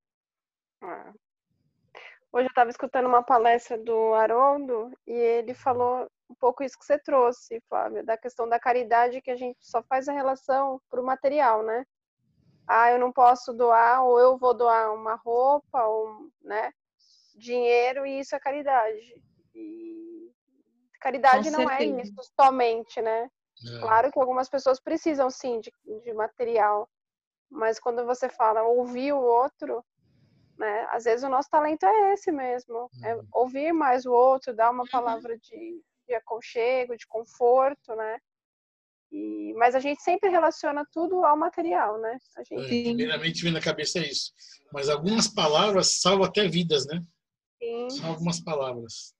Ah. 0.82 1.14
Hoje 2.32 2.46
eu 2.46 2.50
estava 2.50 2.70
escutando 2.70 3.06
uma 3.06 3.22
palestra 3.22 3.78
do 3.78 4.14
Haroldo 4.16 4.92
e 5.06 5.14
ele 5.14 5.54
falou 5.54 6.10
um 6.30 6.36
pouco 6.36 6.64
isso 6.64 6.78
que 6.78 6.86
você 6.86 6.98
trouxe, 6.98 7.62
Flávio, 7.70 8.04
da 8.04 8.18
questão 8.18 8.50
da 8.50 8.60
caridade 8.60 9.22
que 9.22 9.30
a 9.30 9.36
gente 9.36 9.60
só 9.62 9.84
faz 9.84 10.08
a 10.08 10.14
relação 10.14 10.82
para 10.90 11.00
o 11.00 11.06
material, 11.06 11.64
né? 11.64 11.86
Ah, 12.68 12.92
eu 12.92 13.00
não 13.00 13.12
posso 13.12 13.54
doar, 13.54 14.04
ou 14.04 14.20
eu 14.20 14.38
vou 14.38 14.54
doar 14.54 14.94
uma 14.94 15.16
roupa, 15.16 15.86
ou, 15.86 16.28
né? 16.42 16.72
Dinheiro, 17.36 18.06
e 18.06 18.20
isso 18.20 18.36
é 18.36 18.40
caridade. 18.40 19.22
E 19.54 20.32
caridade 21.00 21.52
não 21.52 21.70
é 21.70 21.84
isso 21.84 22.16
somente, 22.40 23.02
né? 23.02 23.30
É. 23.66 23.80
Claro 23.80 24.12
que 24.12 24.20
algumas 24.20 24.50
pessoas 24.50 24.80
precisam 24.80 25.30
sim 25.30 25.60
de, 25.60 25.72
de 26.04 26.14
material, 26.14 26.90
mas 27.50 27.80
quando 27.80 28.06
você 28.06 28.30
fala 28.30 28.64
ouvir 28.64 29.14
o 29.14 29.22
outro, 29.22 29.84
né? 30.58 30.88
Às 30.92 31.04
vezes 31.06 31.24
o 31.24 31.30
nosso 31.30 31.50
talento 31.50 31.86
é 31.86 32.14
esse 32.14 32.32
mesmo, 32.32 32.90
é 33.04 33.16
uhum. 33.16 33.28
ouvir 33.34 33.74
mais 33.74 34.06
o 34.06 34.12
outro, 34.12 34.56
dar 34.56 34.72
uma 34.72 34.84
uhum. 34.84 34.90
palavra 34.90 35.38
de, 35.38 35.82
de 36.08 36.14
aconchego, 36.16 36.98
de 36.98 37.08
conforto, 37.08 37.96
né? 37.96 38.20
E, 39.12 39.54
mas 39.54 39.76
a 39.76 39.80
gente 39.80 40.02
sempre 40.02 40.30
relaciona 40.30 40.84
tudo 40.92 41.24
ao 41.24 41.38
material, 41.38 42.00
né? 42.00 42.18
A 42.36 42.44
gente... 42.44 42.64
É, 42.64 42.84
primeiramente 42.84 43.44
vem 43.44 43.54
na 43.54 43.62
cabeça 43.62 44.00
isso. 44.00 44.32
Mas 44.72 44.90
algumas 44.90 45.28
palavras 45.28 46.02
salvam 46.02 46.26
até 46.26 46.48
vidas, 46.48 46.88
né? 46.88 47.00
Sim. 47.60 47.90
São 47.92 48.10
algumas 48.10 48.40
palavras. 48.40 49.14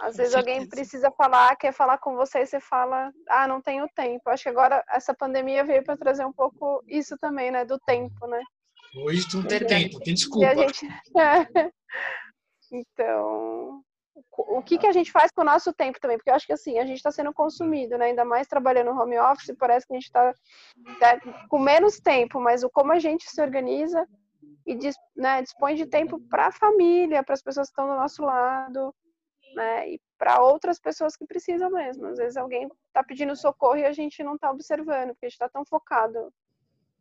Às 0.00 0.16
vezes 0.16 0.34
alguém 0.34 0.66
precisa 0.68 1.10
falar, 1.10 1.56
quer 1.56 1.72
falar 1.72 1.98
com 1.98 2.16
você 2.16 2.40
e 2.40 2.46
você 2.46 2.60
fala, 2.60 3.10
ah, 3.28 3.48
não 3.48 3.62
tenho 3.62 3.88
tempo. 3.94 4.28
Acho 4.28 4.44
que 4.44 4.48
agora 4.48 4.84
essa 4.90 5.14
pandemia 5.14 5.64
veio 5.64 5.82
para 5.82 5.96
trazer 5.96 6.24
um 6.24 6.32
pouco 6.32 6.82
isso 6.86 7.16
também, 7.18 7.50
né? 7.50 7.64
Do 7.64 7.78
tempo, 7.78 8.26
né? 8.26 8.42
Hoje 8.94 9.26
tu 9.28 9.38
não 9.38 9.46
tem 9.46 9.66
tempo, 9.66 9.98
tem 10.00 10.14
desculpa. 10.14 10.54
Gente... 10.54 10.86
então, 12.72 13.82
o 14.32 14.62
que, 14.62 14.78
que 14.78 14.86
a 14.86 14.92
gente 14.92 15.10
faz 15.10 15.30
com 15.30 15.42
o 15.42 15.44
nosso 15.44 15.72
tempo 15.72 16.00
também? 16.00 16.16
Porque 16.18 16.30
eu 16.30 16.34
acho 16.34 16.46
que 16.46 16.52
assim, 16.52 16.78
a 16.78 16.86
gente 16.86 16.98
está 16.98 17.10
sendo 17.10 17.32
consumido, 17.32 17.96
né? 17.96 18.06
Ainda 18.06 18.24
mais 18.24 18.46
trabalhando 18.46 18.92
no 18.92 19.00
home 19.00 19.18
office, 19.18 19.54
parece 19.58 19.86
que 19.86 19.94
a 19.94 19.96
gente 19.96 20.06
está 20.06 20.34
né, 21.00 21.20
com 21.48 21.58
menos 21.58 21.98
tempo, 21.98 22.40
mas 22.40 22.62
o 22.62 22.70
como 22.70 22.92
a 22.92 22.98
gente 22.98 23.28
se 23.28 23.40
organiza 23.40 24.06
e 24.66 24.76
né, 25.16 25.42
dispõe 25.42 25.74
de 25.74 25.86
tempo 25.86 26.20
para 26.28 26.48
a 26.48 26.52
família, 26.52 27.22
para 27.22 27.34
as 27.34 27.42
pessoas 27.42 27.68
que 27.68 27.72
estão 27.72 27.86
do 27.86 27.94
nosso 27.94 28.22
lado, 28.22 28.94
né? 29.56 29.88
E 29.88 30.00
para 30.18 30.40
outras 30.40 30.78
pessoas 30.78 31.16
que 31.16 31.26
precisam 31.26 31.70
mesmo. 31.70 32.06
Às 32.06 32.18
vezes 32.18 32.36
alguém 32.36 32.68
está 32.88 33.02
pedindo 33.02 33.34
socorro 33.34 33.78
e 33.78 33.86
a 33.86 33.92
gente 33.92 34.22
não 34.22 34.34
está 34.34 34.50
observando, 34.50 35.08
porque 35.08 35.26
a 35.26 35.28
gente 35.28 35.34
está 35.34 35.48
tão 35.48 35.64
focado 35.64 36.32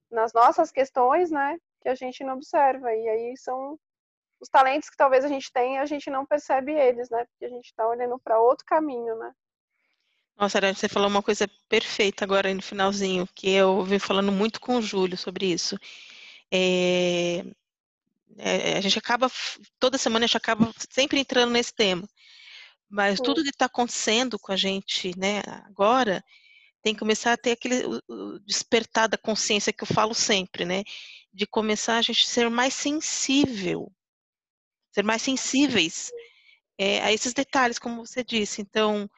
nas 0.10 0.32
nossas 0.34 0.72
questões, 0.72 1.30
né? 1.30 1.58
Que 1.82 1.90
a 1.90 1.96
gente 1.96 2.24
não 2.24 2.36
observa. 2.36 2.94
E 2.94 3.10
aí 3.10 3.38
são 3.38 3.78
os 4.40 4.48
talentos 4.48 4.90
que 4.90 4.98
talvez 4.98 5.26
a 5.26 5.28
gente 5.28 5.52
tenha, 5.52 5.82
a 5.82 5.86
gente 5.86 6.10
não 6.10 6.26
percebe 6.26 6.72
eles, 6.72 7.10
né? 7.10 7.26
Porque 7.26 7.46
a 7.46 7.50
gente 7.50 7.66
está 7.66 7.86
olhando 7.88 8.18
para 8.20 8.40
outro 8.40 8.66
caminho, 8.66 9.16
né? 9.18 9.34
Nossa, 10.38 10.58
Arana, 10.58 10.74
você 10.74 10.90
falou 10.90 11.10
uma 11.10 11.24
coisa 11.24 11.50
perfeita 11.70 12.26
agora 12.26 12.54
no 12.54 12.62
finalzinho, 12.62 13.28
que 13.34 13.50
eu 13.50 13.78
ouvi 13.78 14.00
falando 14.00 14.32
muito 14.32 14.60
com 14.60 14.78
o 14.78 14.82
Júlio 14.82 15.18
sobre 15.18 15.46
isso. 15.46 15.78
É, 16.52 17.46
é, 18.38 18.78
a 18.78 18.82
gente 18.82 19.00
acaba, 19.00 19.32
toda 19.80 19.98
semana 19.98 20.26
a 20.26 20.28
gente 20.28 20.38
acaba 20.38 20.70
sempre 20.90 21.20
entrando 21.20 21.52
nesse 21.52 21.74
tema. 21.74 22.06
Mas 22.90 23.20
tudo 23.20 23.44
que 23.44 23.50
está 23.50 23.66
acontecendo 23.66 24.38
com 24.40 24.52
a 24.52 24.56
gente, 24.56 25.18
né, 25.18 25.42
agora, 25.66 26.24
tem 26.82 26.94
que 26.94 27.00
começar 27.00 27.34
a 27.34 27.38
ter 27.38 27.52
aquele 27.52 27.84
despertar 28.46 29.10
da 29.10 29.18
consciência 29.18 29.74
que 29.74 29.84
eu 29.84 29.88
falo 29.88 30.14
sempre, 30.14 30.66
né, 30.66 30.84
de 31.34 31.48
começar 31.48 31.98
a 31.98 32.02
gente 32.02 32.28
ser 32.28 32.50
mais 32.50 32.74
sensível, 32.74 33.92
ser 34.92 35.04
mais 35.04 35.22
sensíveis 35.22 36.12
é, 36.78 37.02
a 37.02 37.12
esses 37.12 37.34
detalhes, 37.34 37.80
como 37.80 38.06
você 38.06 38.24
disse. 38.24 38.62
Então, 38.62 39.10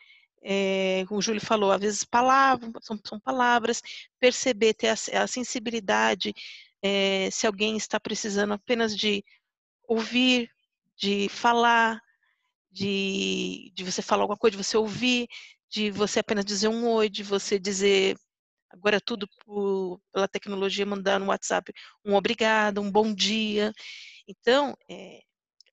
é, 0.42 1.06
o 1.10 1.22
Júlio 1.22 1.42
falou, 1.42 1.72
às 1.72 1.82
vezes 1.82 2.04
palavras, 2.04 2.72
são, 2.82 3.00
são 3.04 3.20
palavras, 3.20 3.82
perceber, 4.20 4.74
ter 4.74 4.88
a, 4.88 5.24
a 5.24 5.28
sensibilidade, 5.28 6.34
é, 6.82 7.30
se 7.32 7.46
alguém 7.46 7.76
está 7.76 8.00
precisando 8.00 8.54
apenas 8.54 8.96
de 8.96 9.24
ouvir, 9.88 10.50
de 10.96 11.28
falar, 11.30 12.02
de, 12.78 13.72
de 13.74 13.84
você 13.84 14.02
falar 14.04 14.24
alguma 14.24 14.38
coisa, 14.38 14.56
de 14.56 14.64
você 14.64 14.78
ouvir, 14.78 15.28
de 15.70 15.90
você 15.90 16.20
apenas 16.20 16.46
dizer 16.46 16.68
um 16.68 16.88
oi, 16.88 17.10
de 17.10 17.24
você 17.24 17.58
dizer 17.58 18.16
agora 18.70 18.98
é 18.98 19.00
tudo 19.00 19.28
por, 19.44 20.00
pela 20.14 20.28
tecnologia 20.28 20.86
mandar 20.86 21.20
no 21.20 21.28
WhatsApp 21.28 21.74
um 22.06 22.14
obrigado, 22.14 22.82
um 22.82 22.92
bom 22.92 23.14
dia. 23.14 23.74
Então, 24.28 24.76
é, 24.90 25.22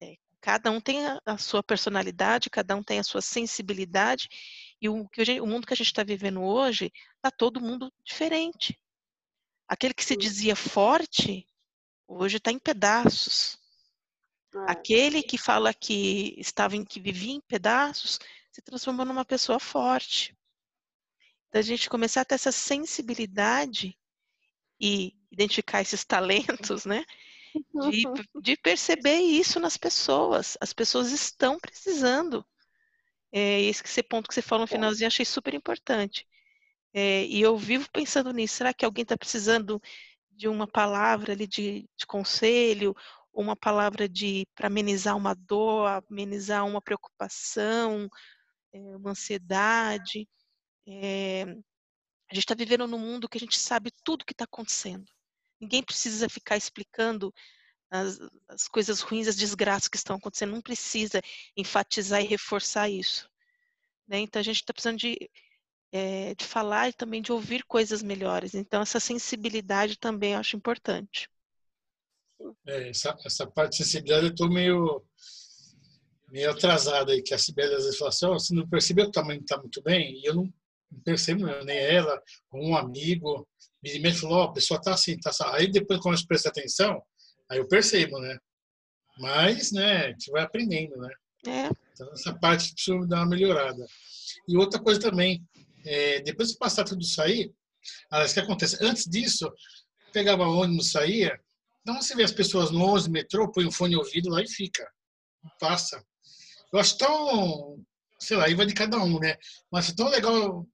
é, 0.00 0.14
cada 0.40 0.70
um 0.70 0.80
tem 0.80 1.06
a, 1.06 1.20
a, 1.26 1.36
sua 1.36 1.62
personalidade, 1.62 2.48
cada 2.48 2.74
um 2.74 2.82
tem 2.82 2.98
a 2.98 3.04
sua 3.04 3.20
sensibilidade, 3.20 4.28
e 4.80 4.88
o, 4.88 5.06
gente, 5.18 5.40
o 5.40 5.46
mundo 5.46 5.66
que 5.66 5.74
a 5.74 5.76
gente 5.76 5.88
está 5.88 6.02
vivendo 6.02 6.42
hoje 6.42 6.90
está 7.16 7.30
todo 7.30 7.60
mundo 7.60 7.92
diferente. 8.04 8.78
Aquele 9.68 9.92
que 9.92 10.04
se 10.04 10.16
dizia 10.16 10.56
forte, 10.56 11.46
hoje 12.08 12.38
está 12.38 12.50
em 12.50 12.58
pedaços. 12.58 13.58
É. 14.54 14.70
Aquele 14.70 15.22
que 15.22 15.36
fala 15.36 15.74
que 15.74 16.34
estava 16.38 16.76
em, 16.76 16.84
que 16.84 17.00
vivia 17.00 17.32
em 17.34 17.40
pedaços 17.40 18.20
se 18.52 18.62
transformou 18.62 19.04
numa 19.04 19.24
pessoa 19.24 19.58
forte. 19.58 20.36
Então 21.48 21.58
a 21.58 21.62
gente 21.62 21.90
começar 21.90 22.20
a 22.20 22.24
ter 22.24 22.36
essa 22.36 22.52
sensibilidade 22.52 23.98
e 24.80 25.12
identificar 25.30 25.80
esses 25.80 26.04
talentos, 26.04 26.84
né? 26.84 27.04
De, 27.54 28.02
de 28.42 28.56
perceber 28.56 29.18
isso 29.18 29.60
nas 29.60 29.76
pessoas. 29.76 30.56
As 30.60 30.72
pessoas 30.72 31.10
estão 31.10 31.58
precisando. 31.58 32.44
É, 33.32 33.60
esse 33.62 34.02
ponto 34.02 34.28
que 34.28 34.34
você 34.34 34.42
falou 34.42 34.62
no 34.62 34.68
finalzinho, 34.68 35.06
achei 35.06 35.24
super 35.24 35.54
importante. 35.54 36.26
É, 36.92 37.24
e 37.26 37.40
eu 37.40 37.56
vivo 37.56 37.88
pensando 37.90 38.32
nisso. 38.32 38.56
Será 38.56 38.72
que 38.72 38.84
alguém 38.84 39.02
está 39.02 39.16
precisando 39.16 39.80
de 40.30 40.48
uma 40.48 40.66
palavra 40.66 41.32
ali 41.32 41.46
de, 41.46 41.88
de 41.96 42.06
conselho 42.06 42.94
uma 43.34 43.56
palavra 43.56 44.08
de 44.08 44.46
para 44.54 44.68
amenizar 44.68 45.16
uma 45.16 45.34
dor, 45.34 46.04
amenizar 46.08 46.66
uma 46.66 46.80
preocupação, 46.80 48.08
é, 48.72 48.78
uma 48.96 49.10
ansiedade. 49.10 50.28
É, 50.86 51.42
a 52.30 52.34
gente 52.34 52.44
está 52.44 52.54
vivendo 52.54 52.86
num 52.86 52.98
mundo 52.98 53.28
que 53.28 53.36
a 53.38 53.40
gente 53.40 53.58
sabe 53.58 53.90
tudo 54.04 54.24
que 54.24 54.32
está 54.32 54.44
acontecendo. 54.44 55.04
Ninguém 55.60 55.82
precisa 55.82 56.28
ficar 56.28 56.56
explicando 56.56 57.32
as, 57.90 58.18
as, 58.48 58.68
coisas 58.68 59.00
ruins, 59.00 59.28
as 59.28 59.36
desgraças 59.36 59.88
que 59.88 59.96
estão 59.96 60.16
acontecendo. 60.16 60.52
Não 60.52 60.62
precisa 60.62 61.20
enfatizar 61.56 62.22
e 62.22 62.26
reforçar 62.26 62.88
isso. 62.88 63.28
Né? 64.06 64.20
Então 64.20 64.40
a 64.40 64.42
gente 64.42 64.56
está 64.56 64.72
precisando 64.72 64.98
de, 64.98 65.30
é, 65.92 66.34
de 66.34 66.44
falar 66.44 66.88
e 66.88 66.92
também 66.92 67.22
de 67.22 67.32
ouvir 67.32 67.64
coisas 67.64 68.02
melhores. 68.02 68.54
Então 68.54 68.82
essa 68.82 69.00
sensibilidade 69.00 69.98
também 69.98 70.32
eu 70.32 70.40
acho 70.40 70.56
importante. 70.56 71.28
É, 72.66 72.88
essa, 72.88 73.16
essa 73.24 73.46
parte 73.46 73.72
de 73.72 73.84
sensibilidade 73.84 74.26
eu 74.26 74.30
estou 74.30 74.48
meio, 74.48 75.04
meio 76.30 76.50
atrasada 76.50 77.12
aí, 77.12 77.22
que 77.22 77.34
a 77.34 77.38
Sibeli 77.38 77.74
às 77.74 77.84
vezes 77.84 77.98
fala 77.98 78.08
assim, 78.10 78.26
oh, 78.26 78.38
você 78.38 78.54
não 78.54 78.68
percebeu 78.68 79.04
que 79.04 79.10
o 79.10 79.12
tamanho 79.12 79.40
está 79.40 79.56
muito 79.58 79.82
bem? 79.82 80.20
E 80.20 80.24
eu 80.24 80.34
não, 80.34 80.52
não 80.90 81.00
percebo, 81.00 81.46
nem 81.64 81.78
ela, 81.78 82.20
um 82.52 82.76
amigo, 82.76 83.46
me 83.82 84.14
falou, 84.14 84.38
oh, 84.38 84.42
a 84.42 84.52
pessoa 84.52 84.78
está 84.78 84.94
assim, 84.94 85.18
tá 85.18 85.30
assim. 85.30 85.44
Aí 85.48 85.70
depois, 85.70 86.00
quando 86.00 86.18
eu 86.18 86.26
presto 86.26 86.48
atenção, 86.48 87.02
aí 87.48 87.58
eu 87.58 87.68
percebo, 87.68 88.18
né? 88.18 88.38
Mas, 89.18 89.72
né, 89.72 90.06
a 90.06 90.08
gente 90.08 90.30
vai 90.30 90.42
aprendendo, 90.42 90.96
né? 90.96 91.10
É. 91.46 91.70
Então, 91.92 92.12
essa 92.12 92.34
parte 92.34 92.74
precisa 92.74 93.06
dar 93.06 93.18
uma 93.18 93.28
melhorada. 93.28 93.86
E 94.48 94.56
outra 94.56 94.80
coisa 94.80 95.00
também, 95.00 95.46
é, 95.84 96.20
depois 96.20 96.52
que 96.52 96.58
passar 96.58 96.84
tudo 96.84 97.04
aí, 97.20 97.52
aliás, 98.10 98.30
o 98.30 98.34
que 98.34 98.40
acontece? 98.40 98.78
Antes 98.80 99.04
disso, 99.04 99.52
pegava 100.12 100.44
ônibus, 100.44 100.90
saía, 100.90 101.38
então 101.84 102.00
você 102.00 102.16
vê 102.16 102.24
as 102.24 102.32
pessoas 102.32 102.70
no 102.70 102.80
ônibus, 102.80 103.08
metrô, 103.08 103.52
põe 103.52 103.66
um 103.66 103.70
fone 103.70 103.94
ouvido 103.94 104.30
lá 104.30 104.42
e 104.42 104.48
fica. 104.48 104.90
Passa. 105.60 106.02
Eu 106.72 106.78
acho 106.78 106.96
tão, 106.96 107.78
sei 108.18 108.38
lá, 108.38 108.46
aí 108.46 108.54
vai 108.54 108.64
de 108.64 108.72
cada 108.72 108.96
um, 108.96 109.20
né? 109.20 109.36
Mas 109.70 109.90
é 109.90 109.94
tão 109.94 110.08
legal 110.08 110.66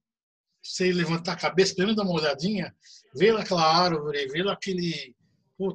você 0.63 0.89
levantar 0.93 1.33
a 1.33 1.37
cabeça, 1.37 1.75
pelo 1.75 1.87
menos 1.87 2.01
dar 2.01 2.09
uma 2.09 2.17
olhadinha, 2.17 2.73
ver 3.13 3.35
aquela 3.35 3.61
árvore, 3.61 4.25
ver 4.27 4.47
aquele, 4.47 5.13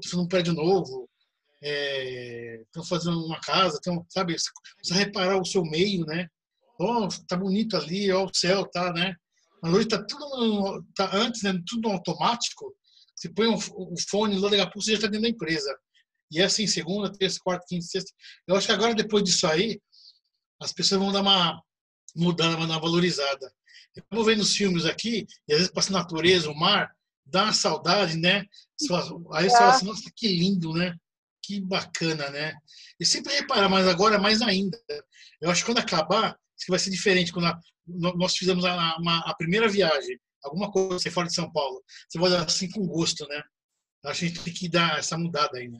fazendo 0.02 0.22
um 0.22 0.28
prédio 0.28 0.54
novo, 0.54 1.06
estão 1.60 2.82
é, 2.82 2.86
fazendo 2.88 3.22
uma 3.26 3.38
casa, 3.38 3.78
tão, 3.82 4.06
sabe? 4.08 4.34
Você 4.82 4.94
reparar 4.94 5.38
o 5.38 5.44
seu 5.44 5.62
meio, 5.62 6.06
né? 6.06 6.28
Oh, 6.78 7.08
tá 7.28 7.36
bonito 7.36 7.76
ali, 7.76 8.10
ó, 8.10 8.24
o 8.24 8.34
céu, 8.34 8.64
tá, 8.64 8.90
né? 8.90 9.14
Mas 9.62 9.74
hoje 9.74 9.88
tá 9.88 10.02
tudo, 10.02 10.82
tá 10.94 11.10
antes, 11.14 11.42
né, 11.42 11.52
tudo 11.66 11.90
automático. 11.90 12.74
Você 13.16 13.30
põe 13.30 13.46
o 13.48 13.58
fone 14.08 14.38
lá, 14.38 14.50
daqui 14.50 14.62
a 14.62 14.66
pouco 14.66 14.82
você 14.82 14.92
já 14.92 14.98
está 14.98 15.06
dentro 15.08 15.22
da 15.22 15.28
empresa. 15.30 15.74
E 16.30 16.40
é 16.40 16.44
assim, 16.44 16.66
segunda, 16.66 17.10
terça, 17.10 17.38
quarta, 17.42 17.64
quinta, 17.66 17.86
sexta. 17.86 18.12
Eu 18.46 18.56
acho 18.56 18.66
que 18.66 18.72
agora, 18.72 18.94
depois 18.94 19.24
disso 19.24 19.46
aí, 19.46 19.80
as 20.60 20.72
pessoas 20.72 21.00
vão 21.00 21.12
dar 21.12 21.22
uma 21.22 21.62
mudada, 22.14 22.56
uma 22.56 22.80
valorizada. 22.80 23.52
Eu 23.94 24.02
vou 24.10 24.24
vendo 24.24 24.40
os 24.40 24.54
filmes 24.54 24.84
aqui, 24.84 25.26
e 25.48 25.52
às 25.52 25.58
vezes 25.60 25.72
passa 25.72 25.90
a 25.90 25.98
natureza, 25.98 26.50
o 26.50 26.54
mar, 26.54 26.90
dá 27.24 27.44
uma 27.44 27.52
saudade, 27.52 28.16
né? 28.16 28.44
Aí 29.32 29.48
você 29.48 29.56
fala 29.56 29.70
assim, 29.70 29.86
nossa, 29.86 30.10
que 30.14 30.28
lindo, 30.28 30.72
né? 30.72 30.94
Que 31.42 31.60
bacana, 31.60 32.28
né? 32.30 32.54
E 33.00 33.06
sempre 33.06 33.32
reparar, 33.34 33.68
mas 33.68 33.86
agora 33.86 34.18
mais 34.18 34.42
ainda. 34.42 34.78
Eu 35.40 35.50
acho 35.50 35.62
que 35.62 35.66
quando 35.66 35.78
acabar, 35.78 36.36
isso 36.58 36.66
vai 36.68 36.78
ser 36.78 36.90
diferente. 36.90 37.32
Quando 37.32 37.46
a, 37.46 37.60
nós 37.86 38.36
fizemos 38.36 38.64
a, 38.64 38.96
uma, 38.96 39.18
a 39.20 39.34
primeira 39.34 39.68
viagem, 39.68 40.18
alguma 40.46 40.70
coisa 40.70 40.98
você 40.98 41.10
fora 41.10 41.26
de 41.28 41.34
São 41.34 41.50
Paulo, 41.52 41.82
você 42.08 42.18
vai 42.18 42.34
assim 42.36 42.70
com 42.70 42.86
gosto, 42.86 43.26
né? 43.28 43.42
A 44.04 44.12
gente 44.12 44.42
tem 44.42 44.52
que 44.52 44.68
dar 44.68 44.98
essa 44.98 45.18
mudada 45.18 45.58
aí, 45.58 45.68
né? 45.68 45.78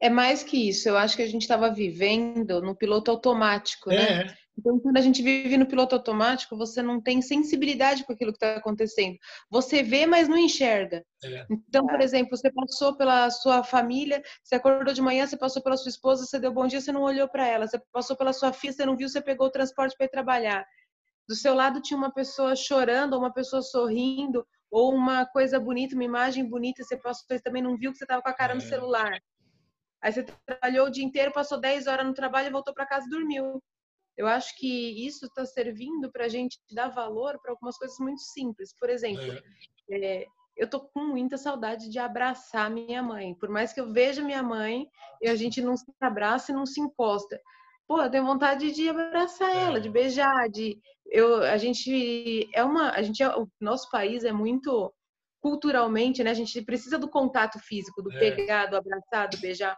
É 0.00 0.10
mais 0.10 0.42
que 0.42 0.68
isso. 0.68 0.88
Eu 0.88 0.96
acho 0.96 1.14
que 1.14 1.22
a 1.22 1.28
gente 1.28 1.42
estava 1.42 1.72
vivendo 1.72 2.60
no 2.60 2.74
piloto 2.74 3.10
automático, 3.10 3.90
né? 3.90 4.02
é. 4.02 4.24
né? 4.24 4.36
Então, 4.58 4.78
quando 4.80 4.96
a 4.98 5.00
gente 5.00 5.22
vive 5.22 5.56
no 5.56 5.66
piloto 5.66 5.94
automático, 5.94 6.56
você 6.56 6.82
não 6.82 7.00
tem 7.00 7.22
sensibilidade 7.22 8.04
com 8.04 8.12
aquilo 8.12 8.32
que 8.32 8.36
está 8.36 8.56
acontecendo. 8.56 9.16
Você 9.50 9.82
vê, 9.82 10.06
mas 10.06 10.28
não 10.28 10.36
enxerga. 10.36 11.04
É. 11.24 11.46
Então, 11.50 11.86
por 11.86 12.00
exemplo, 12.00 12.36
você 12.36 12.52
passou 12.52 12.96
pela 12.96 13.30
sua 13.30 13.64
família, 13.64 14.22
você 14.42 14.56
acordou 14.56 14.92
de 14.92 15.00
manhã, 15.00 15.26
você 15.26 15.38
passou 15.38 15.62
pela 15.62 15.76
sua 15.76 15.88
esposa, 15.88 16.26
você 16.26 16.38
deu 16.38 16.52
bom 16.52 16.66
dia, 16.66 16.80
você 16.80 16.92
não 16.92 17.02
olhou 17.02 17.28
para 17.28 17.46
ela. 17.46 17.66
Você 17.66 17.80
passou 17.90 18.16
pela 18.16 18.32
sua 18.32 18.52
filha, 18.52 18.72
você 18.72 18.84
não 18.84 18.96
viu, 18.96 19.08
você 19.08 19.22
pegou 19.22 19.46
o 19.46 19.50
transporte 19.50 19.96
para 19.96 20.06
ir 20.06 20.10
trabalhar. 20.10 20.66
Do 21.32 21.36
seu 21.36 21.54
lado 21.54 21.80
tinha 21.80 21.96
uma 21.96 22.12
pessoa 22.12 22.54
chorando, 22.54 23.14
ou 23.14 23.20
uma 23.20 23.32
pessoa 23.32 23.62
sorrindo, 23.62 24.46
ou 24.70 24.94
uma 24.94 25.24
coisa 25.24 25.58
bonita, 25.58 25.94
uma 25.94 26.04
imagem 26.04 26.46
bonita, 26.46 26.84
você 26.84 26.94
passou, 26.94 27.24
você 27.26 27.40
também 27.40 27.62
não 27.62 27.74
viu 27.74 27.90
que 27.90 27.96
você 27.96 28.04
estava 28.04 28.20
com 28.20 28.28
a 28.28 28.34
cara 28.34 28.54
no 28.54 28.60
é. 28.60 28.66
celular. 28.66 29.18
Aí 30.02 30.12
você 30.12 30.26
trabalhou 30.44 30.88
o 30.88 30.90
dia 30.90 31.02
inteiro, 31.02 31.32
passou 31.32 31.58
10 31.58 31.86
horas 31.86 32.04
no 32.04 32.12
trabalho, 32.12 32.52
voltou 32.52 32.74
para 32.74 32.84
casa 32.84 33.06
e 33.06 33.08
dormiu. 33.08 33.62
Eu 34.14 34.26
acho 34.26 34.54
que 34.58 35.06
isso 35.06 35.24
está 35.24 35.46
servindo 35.46 36.12
para 36.12 36.26
a 36.26 36.28
gente 36.28 36.60
dar 36.70 36.88
valor 36.88 37.40
para 37.40 37.52
algumas 37.52 37.78
coisas 37.78 37.96
muito 37.98 38.20
simples. 38.20 38.74
Por 38.78 38.90
exemplo, 38.90 39.32
é. 39.88 40.20
É, 40.20 40.26
eu 40.54 40.68
tô 40.68 40.80
com 40.80 41.00
muita 41.00 41.38
saudade 41.38 41.88
de 41.88 41.98
abraçar 41.98 42.70
minha 42.70 43.02
mãe. 43.02 43.34
Por 43.36 43.48
mais 43.48 43.72
que 43.72 43.80
eu 43.80 43.90
veja 43.90 44.22
minha 44.22 44.42
mãe 44.42 44.86
e 45.22 45.30
a 45.30 45.34
gente 45.34 45.62
não 45.62 45.78
se 45.78 45.86
abraça 45.98 46.52
e 46.52 46.54
não 46.54 46.66
se 46.66 46.78
encosta. 46.78 47.40
Pô, 47.86 48.00
eu 48.00 48.10
tenho 48.10 48.24
vontade 48.24 48.70
de 48.72 48.88
abraçar 48.88 49.50
é. 49.50 49.64
ela, 49.64 49.80
de 49.80 49.88
beijar, 49.88 50.48
de 50.48 50.78
eu 51.12 51.42
a 51.42 51.58
gente 51.58 52.48
é 52.54 52.64
uma 52.64 52.90
a 52.90 53.02
gente 53.02 53.22
é, 53.22 53.28
o 53.36 53.46
nosso 53.60 53.90
país 53.90 54.24
é 54.24 54.32
muito 54.32 54.92
culturalmente, 55.40 56.24
né? 56.24 56.30
A 56.30 56.34
gente 56.34 56.62
precisa 56.62 56.98
do 56.98 57.08
contato 57.08 57.58
físico, 57.58 58.00
do 58.00 58.10
é. 58.12 58.18
pegar, 58.18 58.66
do 58.66 58.76
abraçar, 58.76 59.28
do 59.28 59.38
beijar. 59.38 59.76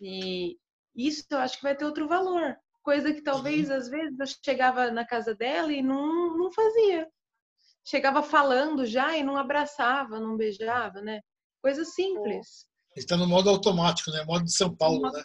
E 0.00 0.56
isso 0.96 1.24
eu 1.30 1.38
acho 1.38 1.58
que 1.58 1.62
vai 1.62 1.76
ter 1.76 1.84
outro 1.84 2.08
valor. 2.08 2.56
Coisa 2.82 3.12
que 3.12 3.22
talvez, 3.22 3.70
às 3.70 3.88
vezes, 3.88 4.18
eu 4.18 4.26
chegava 4.44 4.90
na 4.90 5.06
casa 5.06 5.34
dela 5.34 5.72
e 5.72 5.82
não, 5.82 6.36
não 6.36 6.50
fazia. 6.50 7.08
Chegava 7.84 8.22
falando 8.22 8.84
já 8.84 9.16
e 9.16 9.22
não 9.22 9.36
abraçava, 9.36 10.18
não 10.18 10.36
beijava, 10.36 11.00
né? 11.00 11.20
Coisa 11.60 11.84
simples. 11.84 12.66
Está 12.94 13.16
no 13.16 13.26
modo 13.26 13.48
automático, 13.48 14.10
né? 14.10 14.22
Modo 14.24 14.44
de 14.44 14.52
São 14.52 14.74
Paulo, 14.74 15.10
né? 15.10 15.24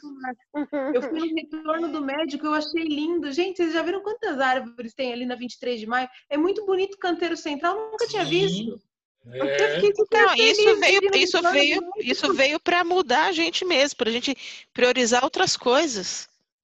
Eu 0.93 1.01
fui 1.01 1.19
no 1.19 1.35
retorno 1.35 1.91
do 1.91 2.01
médico, 2.01 2.45
eu 2.45 2.53
achei 2.53 2.83
lindo. 2.83 3.31
Gente, 3.31 3.57
vocês 3.57 3.73
já 3.73 3.81
viram 3.81 4.01
quantas 4.01 4.39
árvores 4.39 4.93
tem 4.93 5.11
ali 5.11 5.25
na 5.25 5.35
23 5.35 5.79
de 5.79 5.85
maio? 5.85 6.07
É 6.29 6.37
muito 6.37 6.65
bonito 6.65 6.95
o 6.95 6.99
canteiro 6.99 7.35
central, 7.35 7.75
nunca 7.91 8.05
Sim. 8.05 8.11
tinha 8.11 8.25
visto. 8.25 8.79
É. 9.25 9.39
Não, 9.39 10.35
isso 10.35 10.79
veio, 10.79 11.01
isso 11.15 11.41
veio, 11.51 11.81
isso 11.97 12.33
veio 12.33 12.59
para 12.59 12.83
mudar 12.85 13.27
a 13.27 13.31
gente 13.33 13.65
mesmo, 13.65 13.97
para 13.97 14.09
a 14.09 14.13
gente 14.13 14.35
priorizar 14.73 15.23
outras 15.23 15.57
coisas. 15.57 16.29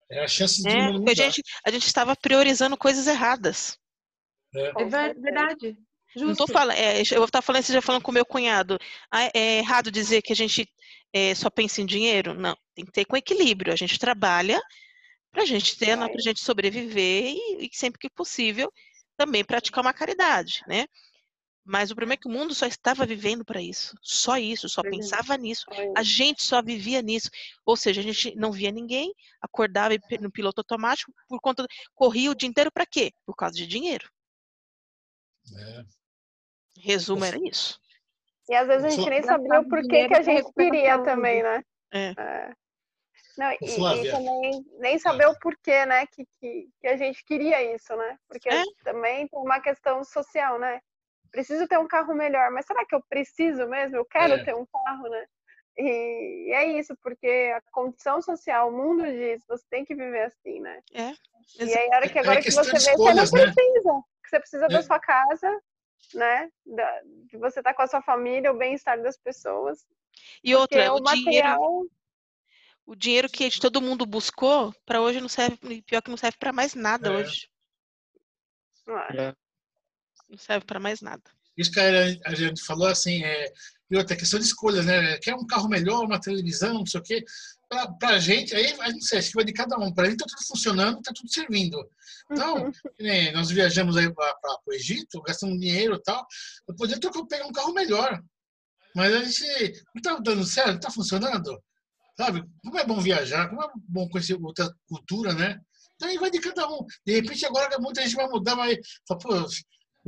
É 0.09 0.23
a 0.23 0.27
chance 0.27 0.63
de 0.63 0.69
é, 0.69 0.91
porque 0.93 1.11
a 1.11 1.15
gente, 1.15 1.43
a 1.63 1.69
gente 1.69 1.85
estava 1.85 2.15
priorizando 2.15 2.75
coisas 2.75 3.05
erradas. 3.05 3.77
É, 4.55 4.81
é 4.81 4.85
verdade. 4.85 5.77
Justo. 6.15 6.27
Não 6.27 6.35
tô 6.35 6.47
falando, 6.47 6.77
é, 6.77 7.01
eu 7.01 7.17
vou 7.17 7.25
estar 7.25 7.41
falando, 7.41 7.63
você 7.63 7.73
já 7.73 7.81
falando 7.81 8.01
com 8.01 8.11
o 8.11 8.13
meu 8.13 8.25
cunhado. 8.25 8.79
Ah, 9.11 9.29
é 9.33 9.59
errado 9.59 9.91
dizer 9.91 10.21
que 10.21 10.33
a 10.33 10.35
gente 10.35 10.67
é, 11.13 11.35
só 11.35 11.49
pensa 11.49 11.81
em 11.81 11.85
dinheiro? 11.85 12.33
Não, 12.33 12.55
tem 12.73 12.85
que 12.85 12.91
ter 12.91 13.05
com 13.05 13.17
equilíbrio. 13.17 13.73
A 13.73 13.75
gente 13.75 13.99
trabalha 13.99 14.61
para 15.31 15.43
a 15.43 15.45
gente 15.45 15.77
ter, 15.77 15.97
para 15.97 16.05
a 16.05 16.21
gente 16.21 16.39
sobreviver 16.39 17.33
e, 17.35 17.65
e, 17.65 17.69
sempre 17.71 17.99
que 17.99 18.09
possível 18.09 18.71
também 19.15 19.43
praticar 19.43 19.83
uma 19.83 19.93
caridade, 19.93 20.61
né? 20.67 20.85
Mas 21.69 21.91
o 21.91 21.95
problema 21.95 22.13
é 22.13 22.17
que 22.17 22.29
o 22.29 22.31
mundo 22.31 22.55
só 22.55 22.65
estava 22.65 23.05
vivendo 23.05 23.43
para 23.43 23.61
isso. 23.61 23.93
Só 24.01 24.37
isso, 24.37 24.69
só 24.69 24.81
pensava 24.81 25.35
nisso. 25.35 25.65
A 25.97 26.01
gente 26.01 26.41
só 26.41 26.61
vivia 26.61 27.01
nisso. 27.01 27.29
Ou 27.65 27.75
seja, 27.75 27.99
a 27.99 28.03
gente 28.03 28.33
não 28.37 28.53
via 28.53 28.71
ninguém, 28.71 29.13
acordava 29.41 29.93
no 30.21 30.31
piloto 30.31 30.61
automático 30.61 31.11
por 31.27 31.41
conta. 31.41 31.67
Corria 31.93 32.31
o 32.31 32.35
dia 32.35 32.47
inteiro 32.47 32.71
para 32.71 32.85
quê? 32.85 33.11
Por 33.25 33.35
causa 33.35 33.53
de 33.57 33.67
dinheiro. 33.67 34.09
É. 35.55 35.83
Resumo 36.79 37.25
era 37.25 37.37
isso. 37.37 37.79
E 38.49 38.55
às 38.55 38.67
vezes 38.67 38.85
a 38.85 38.89
gente 38.89 39.09
nem 39.09 39.23
sabia 39.23 39.59
o 39.59 39.67
porquê 39.67 40.07
que 40.07 40.15
a 40.15 40.21
gente 40.21 40.51
queria 40.53 41.03
também, 41.03 41.43
né? 41.43 41.63
É. 41.91 42.13
é. 42.17 42.53
Não, 43.37 43.51
e, 43.51 43.57
e, 43.61 44.11
também 44.11 44.65
nem 44.79 44.97
saber 44.97 45.27
o 45.27 45.39
porquê, 45.39 45.85
né, 45.85 46.07
que, 46.07 46.25
que, 46.39 46.67
que, 46.81 46.87
a 46.87 46.97
gente 46.97 47.23
queria 47.23 47.75
isso, 47.75 47.95
né? 47.95 48.17
Porque 48.27 48.49
é. 48.49 48.63
também 48.83 49.27
tem 49.27 49.39
uma 49.39 49.59
questão 49.59 50.03
social, 50.03 50.57
né? 50.57 50.79
preciso 51.37 51.67
ter 51.67 51.77
um 51.77 51.87
carro 51.87 52.15
melhor, 52.15 52.51
mas 52.51 52.65
será 52.65 52.85
que 52.85 52.95
eu 52.95 53.03
preciso 53.07 53.67
mesmo? 53.67 53.97
Eu 53.97 54.05
quero 54.05 54.33
é. 54.33 54.43
ter 54.43 54.55
um 54.55 54.65
carro, 54.65 55.07
né? 55.09 55.25
E, 55.77 56.47
e, 56.47 56.53
é 56.53 56.79
isso, 56.79 56.95
porque 57.03 57.53
a 57.55 57.61
condição 57.71 58.21
social, 58.21 58.69
o 58.69 58.71
mundo 58.75 59.03
diz, 59.03 59.43
você 59.47 59.63
tem 59.69 59.85
que 59.85 59.93
viver 59.93 60.23
assim, 60.23 60.59
né? 60.59 60.81
É. 60.93 61.13
E 61.63 61.73
aí, 61.73 61.91
a 61.91 61.97
hora 61.97 62.09
que 62.09 62.19
agora 62.19 62.39
é 62.39 62.41
que 62.41 62.51
você 62.51 62.71
vê, 62.71 62.77
escolhas, 62.77 63.29
você 63.29 63.45
não 63.45 63.53
precisa. 63.53 63.93
Né? 63.93 64.01
Que 64.23 64.29
você 64.29 64.39
precisa 64.39 64.67
da 64.67 64.79
é. 64.79 64.81
sua 64.81 64.99
casa, 64.99 65.61
né? 66.13 66.51
Da, 66.65 67.01
de 67.25 67.37
você 67.37 67.59
estar 67.59 67.71
tá 67.71 67.73
com 67.75 67.83
a 67.83 67.87
sua 67.87 68.01
família, 68.01 68.51
o 68.51 68.57
bem-estar 68.57 69.01
das 69.01 69.17
pessoas. 69.17 69.85
E 70.43 70.55
outra, 70.55 70.93
o, 70.93 70.97
o 70.97 71.03
material... 71.03 71.59
dinheiro, 71.59 71.91
o 72.85 72.95
dinheiro 72.95 73.29
que 73.29 73.59
todo 73.59 73.81
mundo 73.81 74.05
buscou, 74.05 74.73
para 74.85 75.01
hoje 75.01 75.21
não 75.21 75.29
serve, 75.29 75.81
pior 75.83 76.01
que 76.01 76.09
não 76.09 76.17
serve 76.17 76.37
para 76.37 76.51
mais 76.51 76.73
nada 76.73 77.09
é. 77.09 77.11
hoje. 77.17 77.49
É. 79.13 79.35
Não 80.29 80.37
serve 80.37 80.65
para 80.65 80.79
mais 80.79 81.01
nada. 81.01 81.36
Isso 81.57 81.71
que 81.71 81.79
a 81.79 82.35
gente 82.35 82.63
falou 82.63 82.87
assim, 82.87 83.23
é, 83.23 83.51
e 83.89 83.95
outra 83.95 84.15
questão 84.15 84.39
de 84.39 84.45
escolha, 84.45 84.83
né? 84.83 85.17
Quer 85.19 85.33
um 85.35 85.47
carro 85.47 85.69
melhor, 85.69 86.03
uma 86.03 86.19
televisão, 86.19 86.75
não 86.75 86.85
sei 86.85 86.99
o 86.99 87.03
quê. 87.03 87.23
Para 87.69 88.09
a 88.15 88.19
gente, 88.19 88.55
aí 88.55 88.75
a 88.79 88.91
gente 88.91 89.15
acho 89.15 89.29
que 89.29 89.35
vai 89.35 89.45
de 89.45 89.53
cada 89.53 89.77
um. 89.77 89.93
Para 89.93 90.05
a 90.05 90.09
gente 90.09 90.21
está 90.21 90.25
tudo 90.27 90.47
funcionando, 90.47 90.97
está 90.99 91.11
tudo 91.13 91.31
servindo. 91.31 91.89
Então, 92.31 92.65
uhum. 92.65 93.31
nós 93.33 93.49
viajamos 93.49 93.95
aí 93.97 94.13
para 94.13 94.59
o 94.65 94.73
Egito, 94.73 95.21
gastamos 95.21 95.59
dinheiro 95.59 95.95
e 95.95 96.03
tal. 96.03 96.25
Eu 96.67 96.75
poderia 96.75 97.11
pegar 97.27 97.45
um 97.45 97.51
carro 97.51 97.73
melhor. 97.73 98.21
Mas 98.93 99.13
a 99.13 99.23
gente 99.23 99.83
não 99.93 99.99
está 99.99 100.17
dando 100.19 100.45
certo, 100.45 100.69
não 100.69 100.75
está 100.75 100.91
funcionando. 100.91 101.61
Sabe? 102.17 102.43
Como 102.63 102.77
é 102.77 102.85
bom 102.85 102.99
viajar, 102.99 103.47
como 103.47 103.63
é 103.63 103.67
bom 103.87 104.09
conhecer 104.09 104.37
outra 104.41 104.69
cultura, 104.87 105.33
né? 105.33 105.59
Então 105.95 106.09
aí 106.09 106.17
vai 106.17 106.29
de 106.29 106.39
cada 106.39 106.67
um. 106.67 106.85
De 107.05 107.13
repente 107.13 107.45
agora 107.45 107.77
muita 107.79 108.01
gente 108.01 108.15
vai 108.15 108.27
mudar, 108.27 108.55
vai 108.55 108.77
pô, 109.07 109.45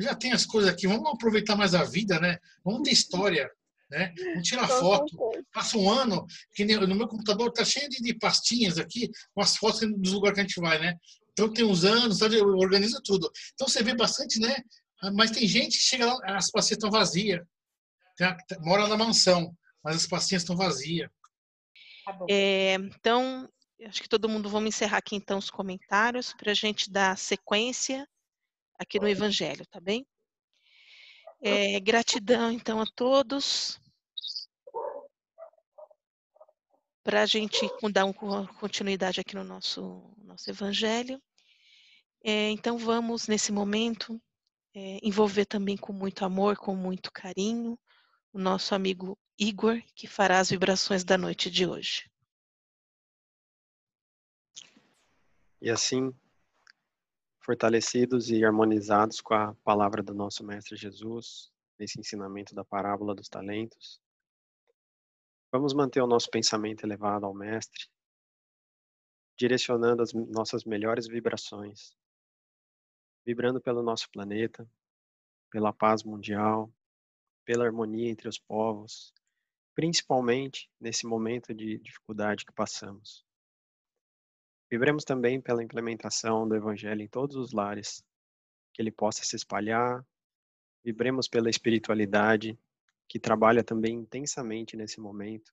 já 0.03 0.15
tem 0.15 0.31
as 0.31 0.45
coisas 0.45 0.71
aqui, 0.71 0.87
vamos 0.87 1.11
aproveitar 1.11 1.55
mais 1.55 1.73
a 1.73 1.83
vida, 1.83 2.19
né? 2.19 2.37
Vamos 2.63 2.83
ter 2.83 2.91
história, 2.91 3.49
né? 3.89 4.13
Vamos 4.33 4.47
tirar 4.47 4.67
foto. 4.67 5.17
Passa 5.51 5.77
um 5.77 5.89
ano, 5.89 6.25
que 6.53 6.63
no 6.63 6.95
meu 6.95 7.07
computador 7.07 7.51
tá 7.51 7.65
cheio 7.65 7.89
de, 7.89 8.01
de 8.01 8.13
pastinhas 8.13 8.77
aqui, 8.77 9.09
com 9.33 9.41
as 9.41 9.57
fotos 9.57 9.81
dos 9.97 10.13
lugares 10.13 10.35
que 10.35 10.41
a 10.41 10.43
gente 10.43 10.61
vai, 10.61 10.79
né? 10.79 10.95
Então 11.31 11.51
tem 11.51 11.65
uns 11.65 11.83
anos, 11.83 12.19
sabe? 12.19 12.39
organiza 12.41 12.99
tudo. 13.03 13.31
Então 13.53 13.67
você 13.67 13.81
vê 13.81 13.95
bastante, 13.95 14.39
né? 14.39 14.55
Mas 15.13 15.31
tem 15.31 15.47
gente 15.47 15.77
que 15.77 15.83
chega 15.83 16.05
lá, 16.05 16.37
as 16.37 16.51
pastinhas 16.51 16.77
estão 16.77 16.91
vazias. 16.91 17.41
Mora 18.59 18.87
na 18.87 18.97
mansão, 18.97 19.55
mas 19.83 19.95
as 19.95 20.07
pastinhas 20.07 20.43
estão 20.43 20.57
vazias. 20.57 21.09
Tá 22.05 22.17
é, 22.29 22.73
então, 22.73 23.47
acho 23.85 24.01
que 24.01 24.09
todo 24.09 24.27
mundo 24.27 24.49
vamos 24.49 24.69
encerrar 24.69 24.97
aqui 24.97 25.15
então 25.15 25.37
os 25.37 25.49
comentários 25.49 26.33
para 26.33 26.51
a 26.51 26.55
gente 26.55 26.91
dar 26.91 27.17
sequência 27.17 28.07
aqui 28.79 28.99
no 28.99 29.07
Evangelho, 29.07 29.65
tá 29.67 29.79
bem? 29.79 30.07
É, 31.41 31.79
gratidão 31.79 32.51
então 32.51 32.81
a 32.81 32.85
todos. 32.85 33.79
Para 37.03 37.23
a 37.23 37.25
gente 37.25 37.59
dar 37.91 38.05
uma 38.05 38.47
continuidade 38.59 39.19
aqui 39.19 39.35
no 39.35 39.43
nosso, 39.43 40.13
nosso 40.23 40.49
Evangelho. 40.49 41.21
É, 42.23 42.49
então 42.49 42.77
vamos, 42.77 43.27
nesse 43.27 43.51
momento, 43.51 44.21
é, 44.73 44.99
envolver 45.03 45.45
também 45.45 45.77
com 45.77 45.93
muito 45.93 46.23
amor, 46.23 46.57
com 46.57 46.75
muito 46.75 47.11
carinho, 47.11 47.77
o 48.31 48.39
nosso 48.39 48.75
amigo 48.75 49.17
Igor, 49.37 49.81
que 49.95 50.07
fará 50.07 50.39
as 50.39 50.49
vibrações 50.49 51.03
da 51.03 51.17
noite 51.17 51.49
de 51.49 51.65
hoje. 51.65 52.09
E 55.61 55.69
assim, 55.69 56.13
fortalecidos 57.49 58.29
e 58.29 58.45
harmonizados 58.45 59.21
com 59.21 59.33
a 59.33 59.55
palavra 59.63 60.03
do 60.03 60.13
nosso 60.13 60.45
Mestre 60.45 60.75
Jesus, 60.75 61.51
nesse 61.79 61.99
ensinamento 61.99 62.53
da 62.53 62.63
parábola 62.63 63.15
dos 63.15 63.27
talentos, 63.27 63.99
vamos 65.51 65.73
manter 65.73 65.99
o 65.99 66.05
nosso 66.05 66.29
pensamento 66.29 66.85
elevado 66.85 67.25
ao 67.25 67.33
Mestre, 67.33 67.87
direcionando 69.35 70.03
as 70.03 70.13
nossas 70.13 70.63
melhores 70.63 71.07
vibrações, 71.07 71.97
vibrando 73.25 73.59
pelo 73.59 73.81
nosso 73.81 74.11
planeta, 74.11 74.69
pela 75.49 75.73
paz 75.73 76.03
mundial, 76.03 76.71
pela 77.45 77.65
harmonia 77.65 78.11
entre 78.11 78.29
os 78.29 78.37
povos, 78.37 79.11
principalmente 79.73 80.69
nesse 80.79 81.07
momento 81.07 81.51
de 81.51 81.79
dificuldade 81.79 82.45
que 82.45 82.53
passamos. 82.53 83.25
Vibremos 84.69 85.03
também 85.03 85.41
pela 85.41 85.63
implementação 85.63 86.47
do 86.47 86.55
Evangelho 86.55 87.01
em 87.01 87.07
todos 87.07 87.35
os 87.35 87.51
lares, 87.53 88.03
que 88.71 88.81
ele 88.81 88.91
possa 88.91 89.23
se 89.23 89.35
espalhar. 89.35 90.05
Vibremos 90.83 91.27
pela 91.27 91.49
espiritualidade, 91.49 92.57
que 93.07 93.19
trabalha 93.19 93.63
também 93.63 93.95
intensamente 93.95 94.77
nesse 94.77 94.99
momento, 94.99 95.51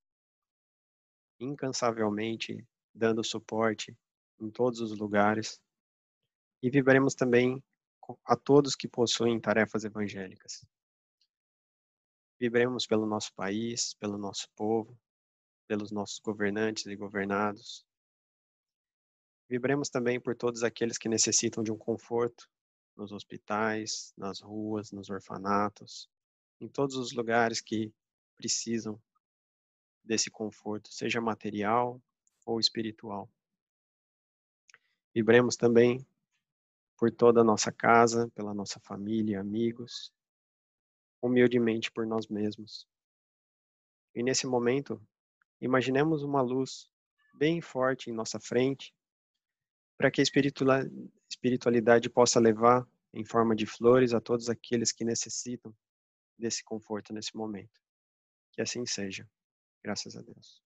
incansavelmente 1.41 2.63
dando 2.95 3.25
suporte 3.25 3.97
em 4.39 4.51
todos 4.51 4.81
os 4.81 4.99
lugares. 4.99 5.59
E 6.63 6.69
vibremos 6.69 7.15
também 7.15 7.63
a 8.25 8.37
todos 8.37 8.77
que 8.77 8.87
possuem 8.87 9.41
tarefas 9.41 9.85
evangélicas. 9.85 10.67
Vibremos 12.39 12.87
pelo 12.87 13.07
nosso 13.07 13.33
país, 13.35 13.95
pelo 13.95 14.19
nosso 14.19 14.47
povo, 14.55 14.95
pelos 15.67 15.91
nossos 15.91 16.19
governantes 16.19 16.85
e 16.85 16.95
governados, 16.95 17.86
Vibremos 19.49 19.89
também 19.89 20.21
por 20.21 20.35
todos 20.35 20.65
aqueles 20.65 20.99
que 20.99 21.09
necessitam 21.09 21.63
de 21.63 21.71
um 21.71 21.79
conforto 21.79 22.49
nos 22.97 23.13
hospitais, 23.13 24.13
nas 24.17 24.41
ruas, 24.41 24.91
nos 24.91 25.09
orfanatos, 25.11 26.09
em 26.61 26.69
todos 26.69 26.97
os 26.97 27.13
lugares 27.13 27.61
que 27.61 27.93
precisam 28.37 29.01
desse 30.03 30.31
conforto, 30.31 30.93
seja 30.93 31.21
material 31.21 32.01
ou 32.45 32.59
espiritual. 32.59 33.31
Vibremos 35.15 35.57
também 35.57 36.07
por 36.97 37.11
toda 37.11 37.41
a 37.41 37.45
nossa 37.45 37.71
casa, 37.71 38.29
pela 38.35 38.55
nossa 38.55 38.81
família, 38.81 39.41
amigos, 39.41 40.13
humildemente 41.21 41.91
por 41.91 42.07
nós 42.07 42.27
mesmos. 42.27 42.87
E 44.15 44.23
nesse 44.23 44.47
momento, 44.47 45.01
imaginemos 45.61 46.23
uma 46.23 46.41
luz 46.41 46.91
bem 47.35 47.61
forte 47.61 48.11
em 48.11 48.15
nossa 48.15 48.41
frente, 48.41 48.95
para 49.97 50.11
que 50.11 50.21
a 50.21 50.25
espiritualidade 51.29 52.11
possa 52.11 52.39
levar 52.39 52.87
em 53.13 53.25
forma 53.25 53.57
de 53.57 53.67
flores 53.67 54.13
a 54.13 54.21
todos 54.21 54.49
aqueles 54.51 54.93
que 54.93 55.05
necessitam 55.05 55.75
desse 56.39 56.63
conforto 56.63 57.15
nesse 57.15 57.35
momento. 57.35 57.81
Que 58.53 58.61
assim 58.61 58.85
seja. 58.85 59.29
Graças 59.83 60.17
a 60.17 60.23
Deus. 60.23 60.63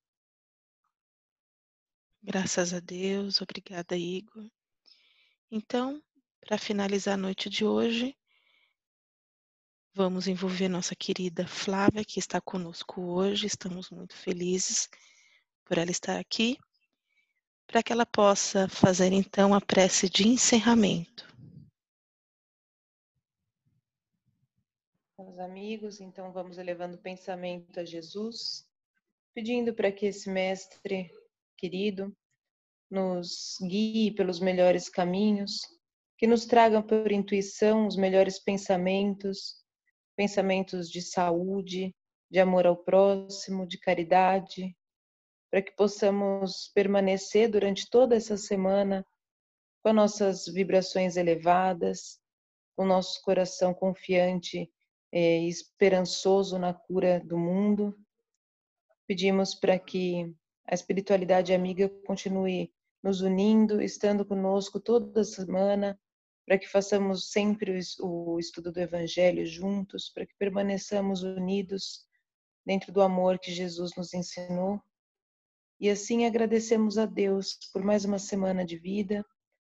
Graças 2.22 2.74
a 2.74 2.80
Deus. 2.80 3.40
Obrigada, 3.40 3.96
Igor. 3.96 4.50
Então, 5.50 6.02
para 6.40 6.58
finalizar 6.58 7.14
a 7.14 7.16
noite 7.16 7.48
de 7.48 7.64
hoje, 7.64 8.16
vamos 9.94 10.26
envolver 10.26 10.68
nossa 10.68 10.94
querida 10.96 11.46
Flávia, 11.46 12.04
que 12.04 12.18
está 12.18 12.40
conosco 12.40 13.00
hoje. 13.00 13.46
Estamos 13.46 13.90
muito 13.90 14.16
felizes 14.16 14.88
por 15.64 15.78
ela 15.78 15.90
estar 15.90 16.18
aqui 16.18 16.58
para 17.70 17.84
que 17.84 17.92
ela 17.92 18.04
possa 18.04 18.68
fazer 18.68 19.12
então 19.12 19.54
a 19.54 19.60
prece 19.60 20.10
de 20.10 20.26
encerramento. 20.26 21.24
Meus 25.16 25.38
amigos, 25.38 26.00
então 26.00 26.32
vamos 26.32 26.58
elevando 26.58 26.96
o 26.96 27.00
pensamento 27.00 27.78
a 27.78 27.84
Jesus, 27.84 28.68
pedindo 29.32 29.72
para 29.72 29.92
que 29.92 30.06
esse 30.06 30.28
mestre 30.28 31.12
querido 31.56 32.12
nos 32.90 33.56
guie 33.62 34.10
pelos 34.16 34.40
melhores 34.40 34.88
caminhos, 34.88 35.60
que 36.18 36.26
nos 36.26 36.46
traga 36.46 36.82
por 36.82 37.12
intuição 37.12 37.86
os 37.86 37.94
melhores 37.94 38.40
pensamentos, 38.40 39.64
pensamentos 40.16 40.90
de 40.90 41.00
saúde, 41.00 41.94
de 42.28 42.40
amor 42.40 42.66
ao 42.66 42.76
próximo, 42.76 43.64
de 43.64 43.78
caridade, 43.78 44.76
para 45.50 45.62
que 45.62 45.72
possamos 45.72 46.70
permanecer 46.72 47.50
durante 47.50 47.90
toda 47.90 48.14
essa 48.14 48.36
semana 48.36 49.04
com 49.82 49.92
nossas 49.92 50.46
vibrações 50.46 51.16
elevadas, 51.16 52.20
com 52.76 52.84
nosso 52.86 53.20
coração 53.22 53.74
confiante 53.74 54.70
e 55.12 55.48
esperançoso 55.48 56.58
na 56.58 56.72
cura 56.72 57.20
do 57.20 57.36
mundo. 57.36 57.98
Pedimos 59.06 59.54
para 59.54 59.76
que 59.78 60.32
a 60.66 60.74
espiritualidade 60.74 61.52
amiga 61.52 61.88
continue 62.06 62.72
nos 63.02 63.20
unindo, 63.20 63.82
estando 63.82 64.24
conosco 64.24 64.78
toda 64.78 65.24
semana, 65.24 65.98
para 66.46 66.58
que 66.58 66.68
façamos 66.68 67.30
sempre 67.30 67.80
o 68.00 68.38
estudo 68.38 68.70
do 68.70 68.78
Evangelho 68.78 69.44
juntos, 69.46 70.10
para 70.10 70.26
que 70.26 70.34
permaneçamos 70.38 71.22
unidos 71.22 72.06
dentro 72.64 72.92
do 72.92 73.00
amor 73.00 73.38
que 73.38 73.50
Jesus 73.52 73.96
nos 73.96 74.14
ensinou 74.14 74.80
e 75.80 75.88
assim 75.88 76.26
agradecemos 76.26 76.98
a 76.98 77.06
Deus 77.06 77.58
por 77.72 77.82
mais 77.82 78.04
uma 78.04 78.18
semana 78.18 78.66
de 78.66 78.76
vida, 78.76 79.24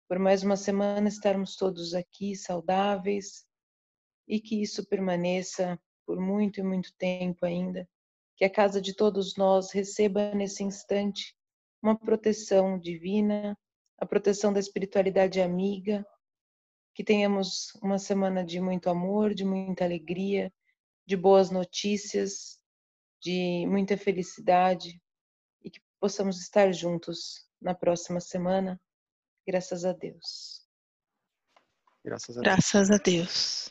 por 0.08 0.18
mais 0.18 0.42
uma 0.42 0.56
semana 0.56 1.08
estarmos 1.08 1.54
todos 1.54 1.94
aqui 1.94 2.34
saudáveis 2.34 3.46
e 4.26 4.40
que 4.40 4.60
isso 4.60 4.84
permaneça 4.86 5.80
por 6.04 6.20
muito 6.20 6.58
e 6.58 6.62
muito 6.64 6.92
tempo 6.96 7.46
ainda. 7.46 7.88
Que 8.36 8.44
a 8.44 8.50
casa 8.50 8.80
de 8.80 8.94
todos 8.94 9.36
nós 9.36 9.70
receba 9.70 10.34
nesse 10.34 10.64
instante 10.64 11.36
uma 11.80 11.96
proteção 11.96 12.78
divina, 12.78 13.56
a 13.96 14.04
proteção 14.04 14.52
da 14.52 14.60
espiritualidade 14.60 15.40
amiga, 15.40 16.04
que 16.94 17.04
tenhamos 17.04 17.72
uma 17.82 17.98
semana 17.98 18.44
de 18.44 18.60
muito 18.60 18.90
amor, 18.90 19.34
de 19.34 19.44
muita 19.44 19.84
alegria, 19.84 20.52
de 21.06 21.16
boas 21.16 21.50
notícias, 21.50 22.58
de 23.20 23.66
muita 23.68 23.96
felicidade, 23.96 25.00
possamos 26.02 26.40
estar 26.40 26.72
juntos 26.72 27.46
na 27.60 27.76
próxima 27.76 28.18
semana. 28.18 28.80
Graças 29.46 29.84
a 29.84 29.92
Deus. 29.92 30.66
Graças 32.04 32.36
a 32.36 32.40
Deus. 32.40 32.54
Graças 32.54 32.90
a 32.90 32.96
Deus. 32.96 33.70